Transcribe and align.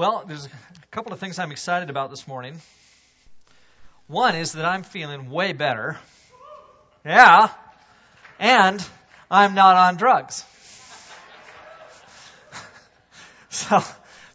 Well, 0.00 0.24
there's 0.26 0.46
a 0.46 0.50
couple 0.92 1.12
of 1.12 1.18
things 1.18 1.38
I'm 1.38 1.52
excited 1.52 1.90
about 1.90 2.08
this 2.08 2.26
morning. 2.26 2.58
One 4.06 4.34
is 4.34 4.52
that 4.52 4.64
I'm 4.64 4.82
feeling 4.82 5.28
way 5.28 5.52
better. 5.52 5.98
Yeah. 7.04 7.50
And 8.38 8.82
I'm 9.30 9.54
not 9.54 9.76
on 9.76 9.96
drugs. 9.98 10.42
so, 13.50 13.80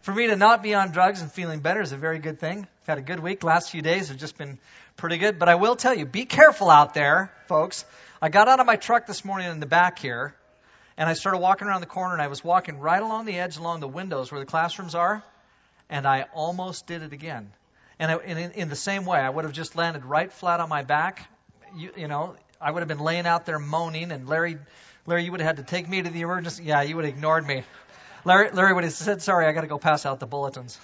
for 0.04 0.14
me 0.14 0.28
to 0.28 0.36
not 0.36 0.62
be 0.62 0.76
on 0.76 0.92
drugs 0.92 1.24
and 1.24 1.32
feeling 1.32 1.62
better 1.62 1.82
is 1.82 1.94
a 1.94 1.98
very 1.98 2.20
good 2.20 2.40
thing. 2.40 2.68
I've 2.84 2.88
had 2.88 2.98
a 3.00 3.02
good 3.02 3.20
week. 3.20 3.44
Last 3.44 3.72
few 3.72 3.82
days 3.82 4.10
have 4.10 4.18
just 4.18 4.38
been 4.38 4.60
pretty 4.98 5.18
good. 5.18 5.40
But 5.40 5.50
I 5.50 5.56
will 5.56 5.76
tell 5.76 5.96
you, 5.96 6.06
be 6.06 6.26
careful 6.26 6.70
out 6.70 6.94
there, 6.94 7.34
folks. 7.48 7.86
I 8.22 8.30
got 8.30 8.48
out 8.48 8.60
of 8.60 8.68
my 8.68 8.76
truck 8.76 9.08
this 9.08 9.26
morning 9.26 9.50
in 9.50 9.60
the 9.60 9.66
back 9.66 9.98
here, 9.98 10.36
and 10.96 11.10
I 11.10 11.14
started 11.14 11.40
walking 11.40 11.68
around 11.68 11.82
the 11.82 11.88
corner, 11.88 12.14
and 12.14 12.22
I 12.22 12.28
was 12.28 12.44
walking 12.44 12.78
right 12.78 13.02
along 13.02 13.26
the 13.26 13.40
edge, 13.40 13.58
along 13.58 13.80
the 13.80 13.88
windows 13.88 14.32
where 14.32 14.40
the 14.40 14.46
classrooms 14.46 14.94
are 14.94 15.24
and 15.90 16.08
I 16.08 16.26
almost 16.34 16.88
did 16.88 17.02
it 17.04 17.14
again. 17.14 17.52
And, 18.00 18.12
I, 18.12 18.18
in, 18.18 18.52
in 18.52 18.70
the 18.70 18.76
same 18.76 19.06
way, 19.06 19.20
I 19.20 19.30
would 19.30 19.46
have 19.46 19.54
just 19.54 19.76
landed 19.76 20.06
right 20.06 20.32
flat 20.32 20.60
on 20.60 20.70
my 20.70 20.84
back. 20.84 21.30
You, 21.76 21.92
you 21.96 22.08
know, 22.08 22.36
I 22.60 22.72
would 22.72 22.82
have 22.82 22.88
been 22.88 23.00
laying 23.00 23.26
out 23.26 23.46
there 23.46 23.60
moaning, 23.60 24.12
and 24.12 24.28
Larry, 24.28 24.58
Larry, 25.06 25.24
you 25.24 25.32
would 25.32 25.42
have 25.42 25.58
had 25.58 25.66
to 25.66 25.72
take 25.72 25.88
me 25.88 26.02
to 26.02 26.10
the 26.10 26.22
emergency. 26.22 26.64
Yeah, 26.64 26.82
you 26.82 26.96
would 26.96 27.06
have 27.06 27.14
ignored 27.14 27.46
me. 27.46 27.64
Larry, 28.24 28.52
Larry 28.52 28.74
would 28.74 28.84
have 28.84 28.94
said, 28.94 29.22
"Sorry, 29.22 29.46
I 29.46 29.52
got 29.52 29.62
to 29.62 29.68
go 29.68 29.78
pass 29.78 30.06
out 30.06 30.20
the 30.20 30.26
bulletins." 30.26 30.80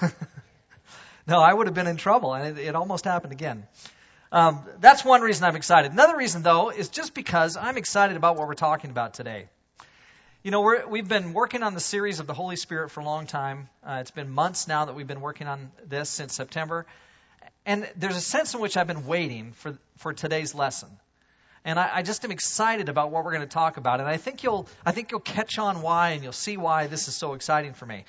no, 1.26 1.38
I 1.38 1.52
would 1.52 1.68
have 1.68 1.74
been 1.74 1.86
in 1.86 1.96
trouble, 1.96 2.34
and 2.34 2.58
it, 2.58 2.66
it 2.66 2.74
almost 2.74 3.04
happened 3.04 3.32
again. 3.32 3.66
Um, 4.32 4.64
that's 4.80 5.04
one 5.04 5.20
reason 5.20 5.44
I'm 5.44 5.56
excited. 5.56 5.92
Another 5.92 6.16
reason, 6.16 6.42
though, 6.42 6.70
is 6.70 6.88
just 6.88 7.14
because 7.14 7.56
I'm 7.56 7.76
excited 7.76 8.16
about 8.16 8.36
what 8.36 8.48
we're 8.48 8.54
talking 8.54 8.90
about 8.90 9.14
today. 9.14 9.48
You 10.44 10.50
know, 10.50 10.60
we 10.88 10.98
have 10.98 11.06
been 11.06 11.34
working 11.34 11.62
on 11.62 11.74
the 11.74 11.80
series 11.80 12.18
of 12.18 12.26
the 12.26 12.34
Holy 12.34 12.56
Spirit 12.56 12.90
for 12.90 12.98
a 12.98 13.04
long 13.04 13.28
time. 13.28 13.68
Uh, 13.86 13.98
it's 14.00 14.10
been 14.10 14.28
months 14.28 14.66
now 14.66 14.86
that 14.86 14.96
we've 14.96 15.06
been 15.06 15.20
working 15.20 15.46
on 15.46 15.70
this 15.86 16.10
since 16.10 16.34
September. 16.34 16.84
And 17.64 17.88
there's 17.94 18.16
a 18.16 18.20
sense 18.20 18.52
in 18.52 18.60
which 18.60 18.76
I've 18.76 18.88
been 18.88 19.06
waiting 19.06 19.52
for, 19.52 19.78
for 19.98 20.12
today's 20.12 20.52
lesson. 20.52 20.88
And 21.64 21.78
I, 21.78 21.90
I 21.98 22.02
just 22.02 22.24
am 22.24 22.32
excited 22.32 22.88
about 22.88 23.12
what 23.12 23.24
we're 23.24 23.30
going 23.30 23.46
to 23.46 23.54
talk 23.54 23.76
about. 23.76 24.00
And 24.00 24.08
I 24.08 24.16
think 24.16 24.42
you'll, 24.42 24.66
I 24.84 24.90
think 24.90 25.12
you'll 25.12 25.20
catch 25.20 25.60
on 25.60 25.80
why 25.80 26.10
and 26.10 26.24
you'll 26.24 26.32
see 26.32 26.56
why 26.56 26.88
this 26.88 27.06
is 27.06 27.14
so 27.14 27.34
exciting 27.34 27.72
for 27.72 27.86
me. 27.86 28.04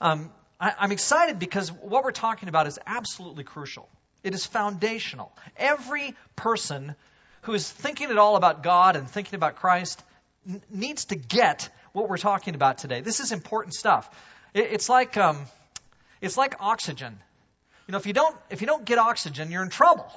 Um, 0.00 0.32
I, 0.58 0.72
I'm 0.80 0.90
excited 0.90 1.38
because 1.38 1.70
what 1.70 2.02
we're 2.02 2.10
talking 2.10 2.48
about 2.48 2.66
is 2.66 2.80
absolutely 2.84 3.44
crucial. 3.44 3.88
It 4.24 4.34
is 4.34 4.44
foundational. 4.44 5.30
Every 5.56 6.16
person 6.34 6.96
who 7.42 7.54
is 7.54 7.70
thinking 7.70 8.10
at 8.10 8.18
all 8.18 8.34
about 8.34 8.64
God 8.64 8.96
and 8.96 9.08
thinking 9.08 9.36
about 9.36 9.54
Christ 9.54 10.02
needs 10.70 11.06
to 11.06 11.16
get 11.16 11.68
what 11.92 12.08
we're 12.08 12.18
talking 12.18 12.54
about 12.54 12.78
today. 12.78 13.00
This 13.00 13.20
is 13.20 13.32
important 13.32 13.74
stuff. 13.74 14.08
It, 14.54 14.72
it's 14.72 14.88
like 14.88 15.16
um, 15.16 15.46
it's 16.20 16.36
like 16.36 16.56
oxygen. 16.60 17.18
You 17.86 17.92
know, 17.92 17.98
if 17.98 18.06
you 18.06 18.12
don't 18.12 18.36
if 18.50 18.60
you 18.60 18.66
don't 18.66 18.84
get 18.84 18.98
oxygen, 18.98 19.50
you're 19.50 19.62
in 19.62 19.70
trouble. 19.70 20.10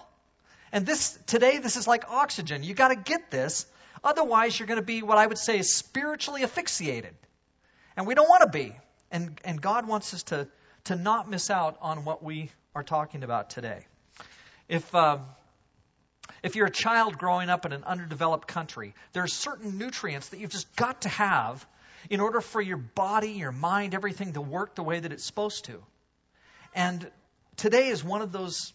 And 0.71 0.85
this 0.85 1.17
today, 1.25 1.57
this 1.57 1.77
is 1.77 1.87
like 1.87 2.05
oxygen. 2.09 2.63
You 2.63 2.73
got 2.73 2.89
to 2.89 2.95
get 2.95 3.31
this, 3.31 3.65
otherwise 4.03 4.59
you're 4.59 4.67
going 4.67 4.79
to 4.79 4.85
be 4.85 5.01
what 5.01 5.17
I 5.17 5.25
would 5.25 5.37
say 5.37 5.57
is 5.57 5.73
spiritually 5.73 6.43
asphyxiated, 6.43 7.13
and 7.95 8.05
we 8.05 8.13
don't 8.13 8.29
want 8.29 8.43
to 8.43 8.49
be. 8.49 8.75
And 9.11 9.39
and 9.43 9.61
God 9.61 9.87
wants 9.87 10.13
us 10.13 10.23
to 10.23 10.47
to 10.85 10.95
not 10.95 11.29
miss 11.29 11.49
out 11.49 11.77
on 11.81 12.05
what 12.05 12.23
we 12.23 12.51
are 12.75 12.83
talking 12.83 13.23
about 13.23 13.49
today. 13.49 13.85
If 14.67 14.93
um, 14.93 15.21
if 16.43 16.55
you're 16.55 16.67
a 16.67 16.71
child 16.71 17.17
growing 17.17 17.49
up 17.49 17.65
in 17.65 17.73
an 17.73 17.83
underdeveloped 17.83 18.47
country, 18.47 18.93
there 19.13 19.23
are 19.23 19.27
certain 19.27 19.77
nutrients 19.77 20.29
that 20.29 20.39
you've 20.39 20.51
just 20.51 20.75
got 20.75 21.01
to 21.01 21.09
have 21.09 21.65
in 22.09 22.19
order 22.19 22.41
for 22.41 22.61
your 22.61 22.77
body, 22.77 23.31
your 23.31 23.51
mind, 23.51 23.93
everything 23.93 24.33
to 24.33 24.41
work 24.41 24.75
the 24.75 24.83
way 24.83 24.99
that 24.99 25.11
it's 25.11 25.25
supposed 25.25 25.65
to. 25.65 25.81
And 26.73 27.09
today 27.57 27.87
is 27.87 28.03
one 28.03 28.21
of 28.21 28.31
those 28.31 28.73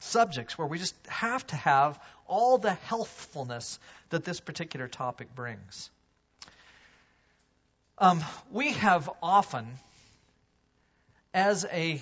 subjects 0.00 0.56
where 0.56 0.66
we 0.66 0.78
just 0.78 0.94
have 1.08 1.46
to 1.48 1.56
have 1.56 1.98
all 2.26 2.58
the 2.58 2.72
healthfulness 2.72 3.78
that 4.10 4.24
this 4.24 4.40
particular 4.40 4.88
topic 4.88 5.34
brings. 5.34 5.90
Um, 7.98 8.22
we 8.52 8.72
have 8.74 9.10
often, 9.22 9.66
as 11.34 11.64
a 11.64 12.00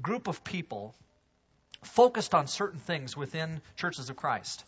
group 0.00 0.28
of 0.28 0.44
people, 0.44 0.94
focused 1.82 2.34
on 2.34 2.46
certain 2.46 2.80
things 2.80 3.16
within 3.16 3.60
churches 3.76 4.10
of 4.10 4.16
Christ. 4.16 4.64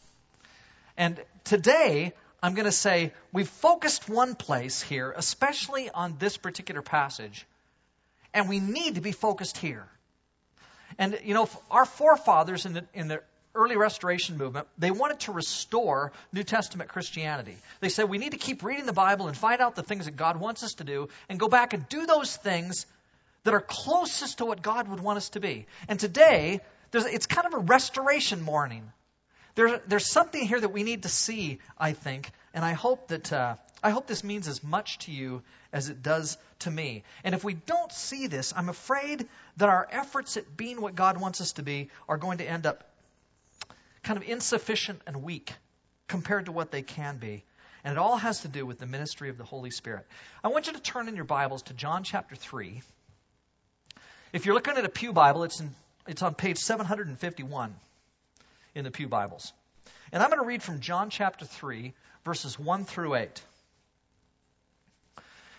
And 0.97 1.21
today, 1.45 2.13
I'm 2.43 2.55
going 2.55 2.67
to 2.67 2.73
say 2.73 3.13
we've 3.33 3.49
focused 3.49 4.09
one 4.09 4.35
place 4.35 4.83
here, 4.83 5.13
especially 5.17 5.91
on 5.91 6.17
this 6.19 6.37
particular 6.37 6.83
passage, 6.83 7.47
and 8.33 8.49
we 8.49 8.61
need 8.61 8.97
to 8.97 9.01
be 9.01 9.13
focused 9.13 9.57
here. 9.57 9.87
And, 10.99 11.19
you 11.25 11.35
know, 11.35 11.49
our 11.71 11.85
forefathers 11.85 12.67
in 12.67 12.75
the, 12.75 12.85
in 12.95 13.09
the 13.09 13.23
early 13.55 13.77
restoration 13.77 14.37
movement, 14.37 14.67
they 14.79 14.91
wanted 14.91 15.21
to 15.21 15.33
restore 15.33 16.13
New 16.33 16.43
Testament 16.43 16.91
Christianity. 16.91 17.57
They 17.81 17.89
said 17.89 18.09
we 18.09 18.19
need 18.19 18.33
to 18.33 18.39
keep 18.39 18.63
reading 18.63 18.87
the 18.87 18.93
Bible 18.93 19.29
and 19.29 19.37
find 19.37 19.61
out 19.61 19.77
the 19.77 19.83
things 19.83 20.07
that 20.07 20.17
God 20.17 20.39
wants 20.39 20.63
us 20.63 20.75
to 20.75 20.85
do 20.85 21.09
and 21.29 21.39
go 21.39 21.49
back 21.49 21.73
and 21.73 21.89
do 21.89 22.07
those 22.07 22.37
things 22.37 22.87
that 23.45 23.55
are 23.55 23.61
closest 23.61 24.39
to 24.39 24.45
what 24.45 24.63
God 24.63 24.89
would 24.89 25.01
want 25.01 25.19
us 25.19 25.31
to 25.31 25.41
be. 25.41 25.67
And 25.89 26.01
today, 26.01 26.61
there's, 26.95 27.07
it's 27.07 27.27
kind 27.27 27.47
of 27.47 27.55
a 27.55 27.59
restoration 27.59 28.41
morning. 28.41 28.89
There's, 29.57 29.81
there's 29.89 30.07
something 30.07 30.47
here 30.47 30.61
that 30.61 30.69
we 30.69 30.85
need 30.85 31.03
to 31.03 31.09
see, 31.09 31.59
I 31.77 31.93
think, 31.93 32.31
and 32.55 32.65
I 32.65 32.73
hope 32.73 33.09
that 33.09 33.33
uh, 33.33 33.57
I 33.83 33.91
hope 33.91 34.07
this 34.07 34.23
means 34.23 34.47
as 34.47 34.63
much 34.63 34.99
to 35.01 35.11
you 35.11 35.43
as 35.73 35.89
it 35.89 36.03
does 36.03 36.39
to 36.61 36.71
me. 36.71 37.03
And 37.25 37.35
if 37.35 37.43
we 37.43 37.55
don't 37.55 37.91
see 37.91 38.29
this, 38.29 38.55
I'm 38.57 38.69
afraid 38.69 39.29
that 39.57 39.69
our 39.69 39.89
efforts 39.91 40.37
at 40.37 40.57
being 40.57 40.81
what 40.81 40.95
God 40.95 41.21
wants 41.21 41.41
us 41.41 41.55
to 41.55 41.65
be 41.65 41.91
are 42.09 42.17
going 42.17 42.39
to 42.39 42.49
end 42.49 42.65
up 42.65 42.89
kind 44.05 44.17
of 44.17 44.23
insufficient 44.23 45.03
and 45.05 45.25
weak 45.25 45.53
compared 46.07 46.47
to 46.47 46.53
what 46.53 46.71
they 46.71 46.83
can 46.83 47.19
be. 47.19 47.43
And 47.83 47.91
it 47.91 47.99
all 47.99 48.17
has 48.17 48.43
to 48.43 48.49
do 48.49 48.65
with 48.65 48.79
the 48.79 48.87
ministry 48.87 49.31
of 49.31 49.37
the 49.37 49.45
Holy 49.45 49.71
Spirit. 49.71 50.07
I 50.45 50.49
want 50.49 50.69
you 50.69 50.75
to 50.75 50.81
turn 50.81 51.09
in 51.09 51.17
your 51.17 51.25
Bibles 51.25 51.63
to 51.63 51.75
John 51.75 52.05
chapter 52.05 52.37
3. 52.37 52.83
If 54.33 54.47
you're 54.47 54.55
looking 54.55 54.77
at 54.77 54.85
a 54.85 54.89
Pew 54.89 55.13
Bible, 55.13 55.43
it's 55.43 55.61
in 55.61 55.75
it's 56.07 56.23
on 56.23 56.35
page 56.35 56.59
751 56.59 57.75
in 58.75 58.85
the 58.85 58.91
Pew 58.91 59.09
Bibles. 59.09 59.53
And 60.13 60.23
I'm 60.23 60.29
going 60.29 60.41
to 60.41 60.47
read 60.47 60.63
from 60.63 60.81
John 60.81 61.11
chapter 61.11 61.45
3, 61.45 61.93
verses 62.25 62.59
1 62.59 62.85
through 62.85 63.15
8. 63.15 63.43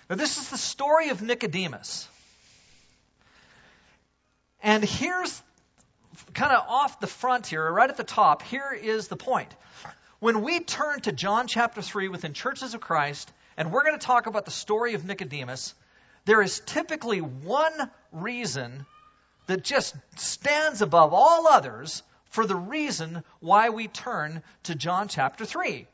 Now, 0.09 0.15
this 0.15 0.37
is 0.37 0.49
the 0.49 0.57
story 0.57 1.09
of 1.09 1.21
Nicodemus. 1.21 2.07
And 4.61 4.83
here's 4.83 5.41
kind 6.33 6.53
of 6.53 6.63
off 6.67 6.99
the 6.99 7.07
front 7.07 7.47
here, 7.47 7.71
right 7.71 7.89
at 7.89 7.97
the 7.97 8.03
top, 8.03 8.43
here 8.43 8.71
is 8.79 9.07
the 9.07 9.15
point. 9.15 9.49
When 10.19 10.41
we 10.41 10.59
turn 10.59 11.01
to 11.01 11.11
John 11.11 11.47
chapter 11.47 11.81
3 11.81 12.07
within 12.07 12.33
Churches 12.33 12.73
of 12.73 12.81
Christ, 12.81 13.31
and 13.57 13.71
we're 13.71 13.83
going 13.83 13.97
to 13.97 14.05
talk 14.05 14.27
about 14.27 14.45
the 14.45 14.51
story 14.51 14.93
of 14.93 15.05
Nicodemus, 15.05 15.73
there 16.25 16.41
is 16.41 16.61
typically 16.65 17.19
one 17.19 17.73
reason 18.11 18.85
that 19.47 19.63
just 19.63 19.95
stands 20.17 20.81
above 20.81 21.13
all 21.13 21.47
others 21.47 22.03
for 22.29 22.45
the 22.45 22.55
reason 22.55 23.23
why 23.39 23.69
we 23.69 23.87
turn 23.87 24.43
to 24.63 24.75
John 24.75 25.07
chapter 25.07 25.45
3. 25.45 25.87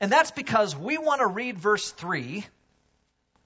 And 0.00 0.10
that's 0.10 0.30
because 0.30 0.76
we 0.76 0.98
want 0.98 1.20
to 1.20 1.26
read 1.26 1.58
verse 1.58 1.90
3. 1.92 2.44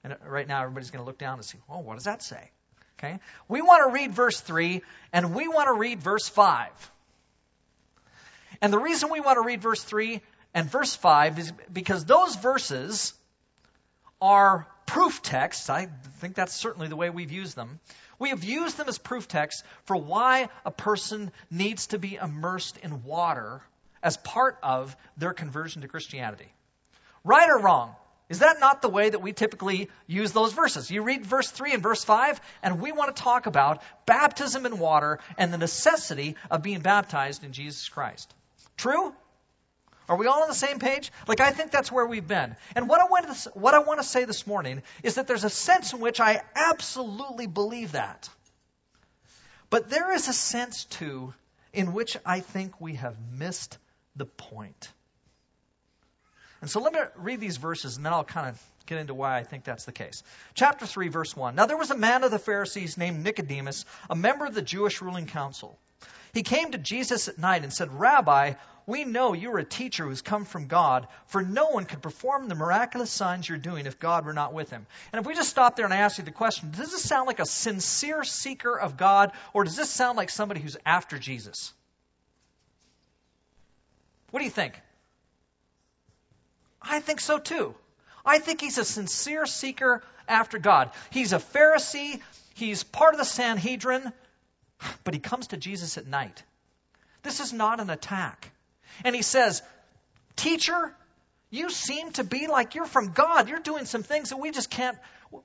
And 0.03 0.15
right 0.25 0.47
now, 0.47 0.61
everybody's 0.61 0.91
going 0.91 1.03
to 1.03 1.05
look 1.05 1.17
down 1.17 1.35
and 1.37 1.45
see, 1.45 1.57
oh, 1.69 1.79
what 1.79 1.95
does 1.95 2.05
that 2.05 2.21
say? 2.21 2.51
Okay? 2.97 3.19
We 3.47 3.61
want 3.61 3.87
to 3.87 3.93
read 3.93 4.11
verse 4.11 4.39
3, 4.41 4.81
and 5.13 5.33
we 5.33 5.47
want 5.47 5.67
to 5.67 5.73
read 5.73 6.01
verse 6.01 6.27
5. 6.27 6.69
And 8.61 8.73
the 8.73 8.79
reason 8.79 9.09
we 9.09 9.19
want 9.19 9.37
to 9.37 9.41
read 9.41 9.61
verse 9.61 9.83
3 9.83 10.21
and 10.53 10.69
verse 10.69 10.95
5 10.95 11.39
is 11.39 11.53
because 11.71 12.05
those 12.05 12.35
verses 12.35 13.13
are 14.21 14.67
proof 14.85 15.21
texts. 15.21 15.69
I 15.69 15.87
think 16.19 16.35
that's 16.35 16.53
certainly 16.53 16.87
the 16.87 16.95
way 16.95 17.09
we've 17.09 17.31
used 17.31 17.55
them 17.55 17.79
we 18.19 18.29
have 18.29 18.43
used 18.43 18.77
them 18.77 18.87
as 18.87 18.97
proof 18.97 19.27
texts 19.27 19.63
for 19.85 19.95
why 19.95 20.49
a 20.65 20.71
person 20.71 21.31
needs 21.49 21.87
to 21.87 21.97
be 21.97 22.15
immersed 22.15 22.77
in 22.77 23.03
water 23.03 23.61
as 24.03 24.17
part 24.17 24.57
of 24.61 24.95
their 25.17 25.33
conversion 25.33 25.81
to 25.81 25.87
Christianity. 25.87 26.51
Right 27.23 27.49
or 27.49 27.59
wrong? 27.59 27.95
Is 28.29 28.39
that 28.39 28.59
not 28.59 28.83
the 28.83 28.89
way 28.89 29.09
that 29.09 29.23
we 29.23 29.33
typically 29.33 29.89
use 30.05 30.31
those 30.31 30.53
verses? 30.53 30.91
You 30.91 31.01
read 31.01 31.25
verse 31.25 31.49
3 31.49 31.73
and 31.73 31.81
verse 31.81 32.03
5, 32.03 32.39
and 32.61 32.79
we 32.79 32.91
want 32.91 33.15
to 33.15 33.23
talk 33.23 33.47
about 33.47 33.81
baptism 34.05 34.67
in 34.67 34.77
water 34.77 35.19
and 35.37 35.51
the 35.51 35.57
necessity 35.57 36.35
of 36.51 36.61
being 36.61 36.81
baptized 36.81 37.43
in 37.43 37.53
Jesus 37.53 37.89
Christ. 37.89 38.31
True? 38.77 39.15
Are 40.09 40.17
we 40.17 40.25
all 40.25 40.41
on 40.41 40.47
the 40.47 40.55
same 40.55 40.79
page? 40.79 41.11
Like, 41.27 41.39
I 41.39 41.51
think 41.51 41.69
that's 41.69 41.91
where 41.91 42.05
we've 42.05 42.27
been. 42.27 42.55
And 42.75 42.89
what 42.89 42.99
I, 42.99 43.05
want 43.05 43.31
to, 43.31 43.49
what 43.51 43.75
I 43.75 43.79
want 43.79 43.99
to 43.99 44.05
say 44.05 44.25
this 44.25 44.47
morning 44.47 44.81
is 45.03 45.15
that 45.15 45.27
there's 45.27 45.43
a 45.43 45.51
sense 45.51 45.93
in 45.93 45.99
which 45.99 46.19
I 46.19 46.41
absolutely 46.55 47.45
believe 47.45 47.91
that. 47.91 48.27
But 49.69 49.91
there 49.91 50.11
is 50.11 50.27
a 50.27 50.33
sense, 50.33 50.85
too, 50.85 51.35
in 51.73 51.93
which 51.93 52.17
I 52.25 52.39
think 52.39 52.81
we 52.81 52.95
have 52.95 53.15
missed 53.37 53.77
the 54.15 54.25
point. 54.25 54.91
And 56.61 56.69
so 56.69 56.81
let 56.81 56.91
me 56.91 56.99
read 57.15 57.39
these 57.39 57.57
verses 57.57 57.95
and 57.95 58.05
then 58.05 58.11
I'll 58.11 58.23
kind 58.23 58.49
of 58.49 58.61
get 58.87 58.97
into 58.97 59.13
why 59.13 59.37
I 59.37 59.43
think 59.43 59.63
that's 59.63 59.85
the 59.85 59.91
case. 59.91 60.23
Chapter 60.55 60.87
3, 60.87 61.09
verse 61.09 61.35
1. 61.35 61.55
Now 61.55 61.67
there 61.67 61.77
was 61.77 61.91
a 61.91 61.97
man 61.97 62.23
of 62.23 62.31
the 62.31 62.39
Pharisees 62.39 62.97
named 62.97 63.23
Nicodemus, 63.23 63.85
a 64.09 64.15
member 64.15 64.45
of 64.45 64.55
the 64.55 64.61
Jewish 64.63 65.01
ruling 65.01 65.27
council. 65.27 65.77
He 66.33 66.43
came 66.43 66.71
to 66.71 66.77
Jesus 66.77 67.27
at 67.27 67.37
night 67.37 67.63
and 67.63 67.73
said, 67.73 67.91
Rabbi, 67.93 68.53
we 68.85 69.03
know 69.03 69.33
you 69.33 69.51
are 69.51 69.59
a 69.59 69.63
teacher 69.63 70.05
who's 70.05 70.21
come 70.21 70.45
from 70.45 70.67
God, 70.67 71.07
for 71.27 71.41
no 71.41 71.67
one 71.67 71.85
could 71.85 72.01
perform 72.01 72.47
the 72.47 72.55
miraculous 72.55 73.11
signs 73.11 73.47
you're 73.47 73.57
doing 73.57 73.85
if 73.85 73.99
God 73.99 74.25
were 74.25 74.33
not 74.33 74.53
with 74.53 74.69
him. 74.69 74.85
And 75.11 75.19
if 75.19 75.27
we 75.27 75.35
just 75.35 75.49
stop 75.49 75.75
there 75.75 75.85
and 75.85 75.93
I 75.93 75.97
ask 75.97 76.17
you 76.17 76.23
the 76.23 76.31
question, 76.31 76.71
does 76.71 76.91
this 76.91 77.03
sound 77.03 77.27
like 77.27 77.39
a 77.39 77.45
sincere 77.45 78.23
seeker 78.23 78.77
of 78.77 78.97
God, 78.97 79.31
or 79.53 79.63
does 79.63 79.75
this 79.75 79.89
sound 79.89 80.17
like 80.17 80.29
somebody 80.29 80.61
who's 80.61 80.77
after 80.85 81.17
Jesus? 81.17 81.73
What 84.31 84.39
do 84.39 84.45
you 84.45 84.51
think? 84.51 84.79
I 86.81 86.99
think 86.99 87.19
so 87.19 87.37
too. 87.37 87.75
I 88.25 88.39
think 88.39 88.61
he's 88.61 88.77
a 88.77 88.85
sincere 88.85 89.45
seeker 89.45 90.03
after 90.27 90.59
God. 90.59 90.91
He's 91.09 91.33
a 91.33 91.39
Pharisee, 91.39 92.21
he's 92.55 92.83
part 92.83 93.13
of 93.13 93.19
the 93.19 93.25
Sanhedrin, 93.25 94.13
but 95.03 95.13
he 95.13 95.19
comes 95.19 95.47
to 95.47 95.57
Jesus 95.57 95.97
at 95.97 96.07
night. 96.07 96.43
This 97.23 97.39
is 97.39 97.51
not 97.51 97.79
an 97.79 97.89
attack. 97.89 98.51
And 99.03 99.15
he 99.15 99.21
says, 99.21 99.61
Teacher, 100.35 100.93
you 101.51 101.69
seem 101.69 102.11
to 102.13 102.23
be 102.23 102.47
like 102.47 102.75
you're 102.75 102.85
from 102.85 103.11
God. 103.11 103.49
You're 103.49 103.59
doing 103.59 103.85
some 103.85 104.03
things 104.03 104.29
that 104.29 104.37
we 104.37 104.51
just 104.51 104.69
can't. 104.69 104.97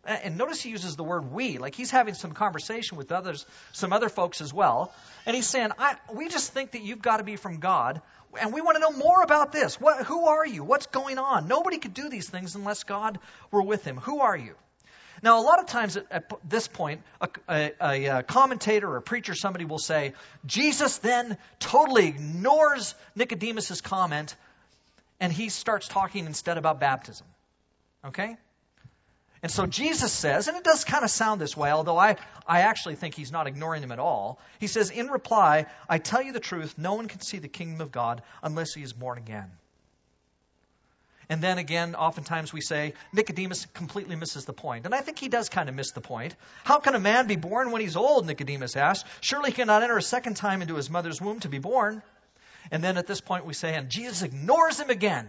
And 0.04 0.36
notice 0.36 0.62
he 0.62 0.70
uses 0.70 0.96
the 0.96 1.04
word 1.04 1.32
we, 1.32 1.58
like 1.58 1.74
he's 1.74 1.90
having 1.90 2.14
some 2.14 2.32
conversation 2.32 2.96
with 2.96 3.12
others, 3.12 3.44
some 3.72 3.92
other 3.92 4.08
folks 4.08 4.40
as 4.40 4.52
well. 4.52 4.92
And 5.26 5.34
he's 5.34 5.46
saying, 5.46 5.70
We 6.12 6.28
just 6.28 6.52
think 6.52 6.72
that 6.72 6.82
you've 6.82 7.02
got 7.02 7.18
to 7.18 7.24
be 7.24 7.36
from 7.36 7.58
God. 7.58 8.02
And 8.40 8.52
we 8.52 8.60
want 8.60 8.76
to 8.76 8.80
know 8.80 8.90
more 8.90 9.22
about 9.22 9.52
this. 9.52 9.80
What, 9.80 10.04
who 10.04 10.26
are 10.26 10.44
you? 10.46 10.64
What's 10.64 10.86
going 10.86 11.18
on? 11.18 11.48
Nobody 11.48 11.78
could 11.78 11.94
do 11.94 12.08
these 12.08 12.28
things 12.28 12.54
unless 12.54 12.84
God 12.84 13.18
were 13.50 13.62
with 13.62 13.84
him. 13.84 13.96
Who 13.98 14.20
are 14.20 14.36
you? 14.36 14.56
Now, 15.24 15.40
a 15.40 15.42
lot 15.42 15.58
of 15.58 15.64
times 15.64 15.96
at, 15.96 16.04
at 16.10 16.30
this 16.46 16.68
point, 16.68 17.00
a, 17.18 17.28
a, 17.48 17.72
a, 17.80 18.08
uh, 18.08 18.22
commentator 18.22 18.86
or 18.86 18.98
a 18.98 19.02
preacher, 19.02 19.34
somebody 19.34 19.64
will 19.64 19.78
say, 19.78 20.12
Jesus 20.44 20.98
then 20.98 21.38
totally 21.58 22.08
ignores 22.08 22.94
Nicodemus's 23.16 23.80
comment 23.80 24.36
and 25.18 25.32
he 25.32 25.48
starts 25.48 25.88
talking 25.88 26.26
instead 26.26 26.58
about 26.58 26.78
baptism. 26.78 27.26
Okay? 28.04 28.36
And 29.42 29.50
so 29.50 29.64
Jesus 29.64 30.12
says, 30.12 30.46
and 30.48 30.58
it 30.58 30.62
does 30.62 30.84
kind 30.84 31.04
of 31.04 31.10
sound 31.10 31.40
this 31.40 31.56
way, 31.56 31.70
although 31.70 31.96
I, 31.96 32.16
I 32.46 32.60
actually 32.60 32.96
think 32.96 33.14
he's 33.14 33.32
not 33.32 33.46
ignoring 33.46 33.80
them 33.80 33.92
at 33.92 33.98
all. 33.98 34.38
He 34.60 34.66
says, 34.66 34.90
In 34.90 35.08
reply, 35.08 35.64
I 35.88 35.96
tell 35.96 36.20
you 36.20 36.32
the 36.32 36.40
truth, 36.40 36.74
no 36.76 36.96
one 36.96 37.08
can 37.08 37.22
see 37.22 37.38
the 37.38 37.48
kingdom 37.48 37.80
of 37.80 37.90
God 37.90 38.20
unless 38.42 38.74
he 38.74 38.82
is 38.82 38.92
born 38.92 39.16
again. 39.16 39.50
And 41.28 41.42
then 41.42 41.58
again, 41.58 41.94
oftentimes 41.94 42.52
we 42.52 42.60
say 42.60 42.94
Nicodemus 43.12 43.66
completely 43.74 44.16
misses 44.16 44.44
the 44.44 44.52
point. 44.52 44.84
And 44.84 44.94
I 44.94 45.00
think 45.00 45.18
he 45.18 45.28
does 45.28 45.48
kind 45.48 45.68
of 45.68 45.74
miss 45.74 45.92
the 45.92 46.00
point. 46.00 46.36
How 46.64 46.78
can 46.80 46.94
a 46.94 47.00
man 47.00 47.26
be 47.26 47.36
born 47.36 47.70
when 47.70 47.80
he's 47.80 47.96
old? 47.96 48.26
Nicodemus 48.26 48.76
asked. 48.76 49.06
Surely 49.20 49.50
he 49.50 49.56
cannot 49.56 49.82
enter 49.82 49.96
a 49.96 50.02
second 50.02 50.36
time 50.36 50.62
into 50.62 50.74
his 50.74 50.90
mother's 50.90 51.20
womb 51.20 51.40
to 51.40 51.48
be 51.48 51.58
born. 51.58 52.02
And 52.70 52.82
then 52.82 52.96
at 52.96 53.06
this 53.06 53.20
point 53.20 53.46
we 53.46 53.54
say, 53.54 53.74
and 53.74 53.88
Jesus 53.88 54.22
ignores 54.22 54.78
him 54.78 54.90
again 54.90 55.28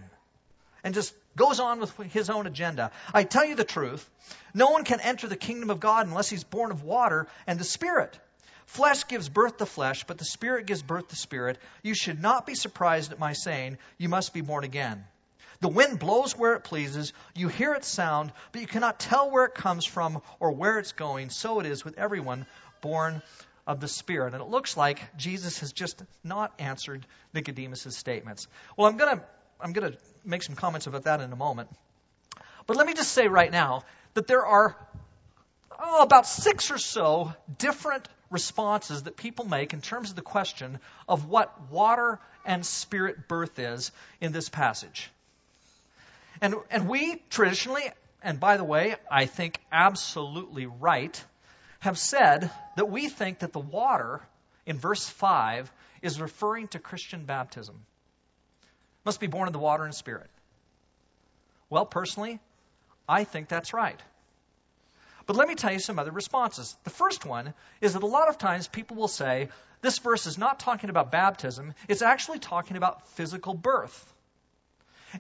and 0.83 0.93
just 0.93 1.13
goes 1.35 1.59
on 1.59 1.79
with 1.79 1.97
his 2.11 2.29
own 2.29 2.47
agenda. 2.47 2.91
I 3.13 3.23
tell 3.23 3.45
you 3.45 3.55
the 3.55 3.63
truth 3.63 4.09
no 4.53 4.69
one 4.69 4.83
can 4.83 4.99
enter 5.01 5.27
the 5.27 5.35
kingdom 5.35 5.69
of 5.69 5.79
God 5.79 6.07
unless 6.07 6.29
he's 6.29 6.43
born 6.43 6.71
of 6.71 6.83
water 6.83 7.27
and 7.47 7.59
the 7.59 7.65
Spirit. 7.65 8.17
Flesh 8.67 9.07
gives 9.07 9.29
birth 9.29 9.57
to 9.57 9.65
flesh, 9.65 10.05
but 10.05 10.17
the 10.17 10.25
Spirit 10.25 10.65
gives 10.65 10.81
birth 10.81 11.09
to 11.09 11.15
spirit. 11.15 11.57
You 11.83 11.93
should 11.93 12.21
not 12.21 12.45
be 12.45 12.55
surprised 12.55 13.11
at 13.11 13.19
my 13.19 13.33
saying, 13.33 13.77
You 13.97 14.09
must 14.09 14.33
be 14.33 14.41
born 14.41 14.63
again. 14.63 15.05
The 15.61 15.67
wind 15.67 15.99
blows 15.99 16.37
where 16.37 16.53
it 16.53 16.63
pleases. 16.63 17.13
You 17.35 17.47
hear 17.47 17.73
its 17.73 17.87
sound, 17.87 18.31
but 18.51 18.61
you 18.61 18.67
cannot 18.67 18.99
tell 18.99 19.31
where 19.31 19.45
it 19.45 19.55
comes 19.55 19.85
from 19.85 20.21
or 20.39 20.51
where 20.51 20.79
it's 20.79 20.91
going. 20.91 21.29
So 21.29 21.59
it 21.59 21.65
is 21.65 21.85
with 21.85 21.97
everyone 21.97 22.45
born 22.81 23.21
of 23.67 23.79
the 23.79 23.87
Spirit. 23.87 24.33
And 24.33 24.41
it 24.41 24.49
looks 24.49 24.77
like 24.77 24.99
Jesus 25.17 25.59
has 25.59 25.73
just 25.73 26.03
not 26.23 26.53
answered 26.59 27.05
Nicodemus' 27.33 27.95
statements. 27.97 28.47
Well, 28.77 28.87
I'm 28.87 28.97
going 28.97 29.17
to 29.17 29.23
I'm 29.59 29.71
going 29.71 29.93
to 29.93 29.97
make 30.25 30.43
some 30.43 30.55
comments 30.55 30.85
about 30.85 31.03
that 31.03 31.21
in 31.21 31.31
a 31.31 31.35
moment. 31.35 31.69
But 32.67 32.75
let 32.75 32.85
me 32.85 32.93
just 32.93 33.13
say 33.13 33.27
right 33.27 33.51
now 33.51 33.83
that 34.13 34.27
there 34.27 34.45
are 34.45 34.75
oh, 35.79 36.01
about 36.01 36.27
six 36.27 36.71
or 36.71 36.77
so 36.77 37.33
different 37.57 38.07
responses 38.29 39.03
that 39.03 39.15
people 39.15 39.45
make 39.45 39.73
in 39.73 39.81
terms 39.81 40.09
of 40.09 40.15
the 40.15 40.21
question 40.21 40.79
of 41.07 41.27
what 41.29 41.71
water 41.71 42.19
and 42.45 42.65
spirit 42.65 43.27
birth 43.27 43.59
is 43.59 43.91
in 44.19 44.31
this 44.31 44.49
passage. 44.49 45.09
And, 46.41 46.55
and 46.69 46.87
we 46.87 47.21
traditionally, 47.29 47.83
and 48.21 48.39
by 48.39 48.57
the 48.57 48.63
way, 48.63 48.95
I 49.09 49.25
think 49.25 49.59
absolutely 49.71 50.65
right, 50.65 51.23
have 51.79 51.97
said 51.97 52.49
that 52.75 52.89
we 52.89 53.09
think 53.09 53.39
that 53.39 53.53
the 53.53 53.59
water 53.59 54.21
in 54.65 54.77
verse 54.77 55.07
5 55.07 55.71
is 56.01 56.19
referring 56.19 56.67
to 56.69 56.79
Christian 56.79 57.25
baptism. 57.25 57.75
Must 59.05 59.19
be 59.19 59.27
born 59.27 59.47
of 59.47 59.53
the 59.53 59.59
water 59.59 59.83
and 59.83 59.93
spirit. 59.93 60.29
Well, 61.69 61.85
personally, 61.85 62.39
I 63.07 63.23
think 63.23 63.47
that's 63.47 63.73
right. 63.73 63.99
But 65.27 65.35
let 65.35 65.47
me 65.47 65.55
tell 65.55 65.71
you 65.71 65.79
some 65.79 65.97
other 65.97 66.11
responses. 66.11 66.75
The 66.83 66.89
first 66.91 67.25
one 67.25 67.53
is 67.81 67.93
that 67.93 68.03
a 68.03 68.07
lot 68.07 68.29
of 68.29 68.37
times 68.37 68.67
people 68.67 68.97
will 68.97 69.07
say, 69.07 69.49
this 69.81 69.97
verse 69.99 70.27
is 70.27 70.37
not 70.37 70.59
talking 70.59 70.89
about 70.89 71.11
baptism, 71.11 71.73
it's 71.87 72.01
actually 72.01 72.39
talking 72.39 72.77
about 72.77 73.07
physical 73.09 73.53
birth. 73.53 74.13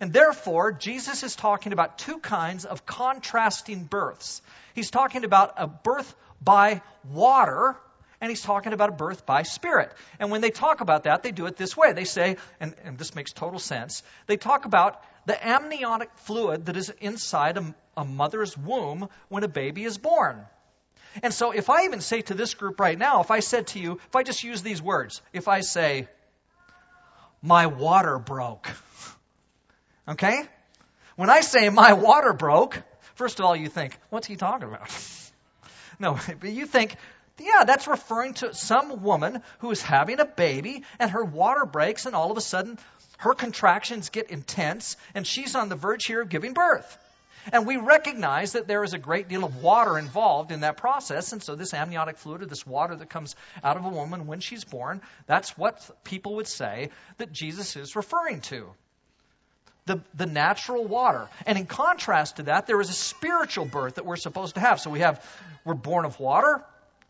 And 0.01 0.11
therefore, 0.11 0.71
Jesus 0.71 1.23
is 1.23 1.35
talking 1.35 1.73
about 1.73 1.97
two 1.97 2.19
kinds 2.19 2.65
of 2.65 2.85
contrasting 2.85 3.83
births. 3.83 4.41
He's 4.73 4.91
talking 4.91 5.23
about 5.23 5.53
a 5.57 5.67
birth 5.67 6.13
by 6.41 6.81
water, 7.09 7.75
and 8.19 8.29
he's 8.29 8.41
talking 8.41 8.73
about 8.73 8.89
a 8.89 8.93
birth 8.93 9.25
by 9.25 9.43
spirit. 9.43 9.91
And 10.19 10.31
when 10.31 10.41
they 10.41 10.51
talk 10.51 10.81
about 10.81 11.03
that, 11.03 11.23
they 11.23 11.31
do 11.31 11.45
it 11.45 11.57
this 11.57 11.77
way. 11.77 11.93
They 11.93 12.05
say, 12.05 12.37
and, 12.59 12.75
and 12.83 12.97
this 12.97 13.15
makes 13.15 13.33
total 13.33 13.59
sense, 13.59 14.03
they 14.27 14.37
talk 14.37 14.65
about 14.65 15.01
the 15.25 15.47
amniotic 15.47 16.09
fluid 16.17 16.65
that 16.65 16.77
is 16.77 16.91
inside 17.01 17.57
a, 17.57 17.75
a 17.97 18.05
mother's 18.05 18.57
womb 18.57 19.09
when 19.29 19.43
a 19.43 19.47
baby 19.47 19.83
is 19.83 19.97
born. 19.97 20.45
And 21.23 21.33
so, 21.33 21.51
if 21.51 21.69
I 21.69 21.85
even 21.85 22.01
say 22.01 22.21
to 22.23 22.33
this 22.33 22.53
group 22.53 22.79
right 22.79 22.97
now, 22.97 23.21
if 23.21 23.31
I 23.31 23.39
said 23.39 23.67
to 23.67 23.79
you, 23.79 23.99
if 24.07 24.15
I 24.15 24.23
just 24.23 24.43
use 24.43 24.61
these 24.61 24.81
words, 24.81 25.21
if 25.31 25.47
I 25.47 25.61
say, 25.61 26.09
my 27.41 27.67
water 27.67 28.19
broke, 28.19 28.69
Okay? 30.07 30.43
When 31.15 31.29
I 31.29 31.41
say 31.41 31.69
my 31.69 31.93
water 31.93 32.33
broke, 32.33 32.81
first 33.15 33.39
of 33.39 33.45
all, 33.45 33.55
you 33.55 33.69
think, 33.69 33.97
what's 34.09 34.27
he 34.27 34.35
talking 34.35 34.67
about? 34.67 34.89
no, 35.99 36.19
but 36.39 36.51
you 36.51 36.65
think, 36.65 36.95
yeah, 37.39 37.63
that's 37.65 37.87
referring 37.87 38.33
to 38.35 38.53
some 38.53 39.01
woman 39.01 39.41
who 39.59 39.71
is 39.71 39.81
having 39.81 40.19
a 40.19 40.25
baby 40.25 40.83
and 40.99 41.11
her 41.11 41.23
water 41.23 41.65
breaks 41.65 42.05
and 42.05 42.15
all 42.15 42.31
of 42.31 42.37
a 42.37 42.41
sudden 42.41 42.77
her 43.17 43.33
contractions 43.33 44.09
get 44.09 44.29
intense 44.29 44.97
and 45.13 45.25
she's 45.25 45.55
on 45.55 45.69
the 45.69 45.75
verge 45.75 46.05
here 46.05 46.21
of 46.21 46.29
giving 46.29 46.53
birth. 46.53 46.97
And 47.51 47.67
we 47.67 47.77
recognize 47.77 48.53
that 48.53 48.67
there 48.67 48.83
is 48.83 48.93
a 48.93 48.97
great 48.97 49.27
deal 49.27 49.43
of 49.43 49.61
water 49.61 49.99
involved 49.99 50.51
in 50.51 50.61
that 50.61 50.77
process. 50.77 51.31
And 51.31 51.43
so, 51.43 51.55
this 51.55 51.75
amniotic 51.75 52.17
fluid, 52.17 52.41
or 52.41 52.47
this 52.47 52.65
water 52.65 52.95
that 52.95 53.09
comes 53.09 53.35
out 53.63 53.77
of 53.77 53.85
a 53.85 53.89
woman 53.89 54.25
when 54.25 54.39
she's 54.39 54.63
born, 54.63 54.99
that's 55.27 55.55
what 55.55 55.87
people 56.03 56.37
would 56.37 56.47
say 56.47 56.89
that 57.17 57.31
Jesus 57.31 57.75
is 57.75 57.95
referring 57.95 58.41
to 58.41 58.71
the, 59.85 60.01
the 60.15 60.25
natural 60.25 60.85
water. 60.85 61.27
And 61.45 61.57
in 61.57 61.65
contrast 61.65 62.37
to 62.37 62.43
that, 62.43 62.67
there 62.67 62.81
is 62.81 62.89
a 62.89 62.93
spiritual 62.93 63.65
birth 63.65 63.95
that 63.95 64.05
we're 64.05 64.15
supposed 64.15 64.55
to 64.55 64.61
have. 64.61 64.79
So 64.79 64.89
we 64.89 64.99
have, 64.99 65.23
we're 65.63 65.75
born 65.75 66.05
of 66.05 66.19
water, 66.19 66.63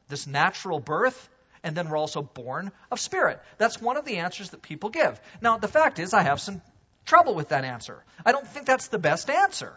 this 0.10 0.28
natural 0.28 0.80
birth, 0.80 1.30
and 1.64 1.76
then 1.76 1.90
we're 1.90 1.98
also 1.98 2.22
born 2.22 2.72
of 2.92 3.00
spirit. 3.00 3.42
That's 3.58 3.82
one 3.82 3.98
of 3.98 4.06
the 4.06 4.18
answers 4.18 4.50
that 4.52 4.62
people 4.62 4.90
give. 4.90 5.20
Now, 5.42 5.58
the 5.58 5.68
fact 5.68 6.00
is, 6.00 6.14
I 6.14 6.22
have 6.22 6.40
some 6.40 6.62
trouble 7.06 7.34
with 7.34 7.50
that 7.50 7.64
answer. 7.64 8.04
I 8.26 8.32
don't 8.34 8.48
think 8.48 8.66
that's 8.66 8.88
the 8.88 9.00
best 9.00 9.30
answer. 9.30 9.74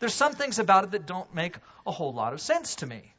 There's 0.00 0.14
some 0.14 0.34
things 0.34 0.58
about 0.58 0.84
it 0.84 0.90
that 0.90 1.06
don't 1.06 1.32
make 1.34 1.56
a 1.86 1.90
whole 1.90 2.12
lot 2.12 2.32
of 2.32 2.40
sense 2.40 2.76
to 2.76 2.86
me. 2.86 3.14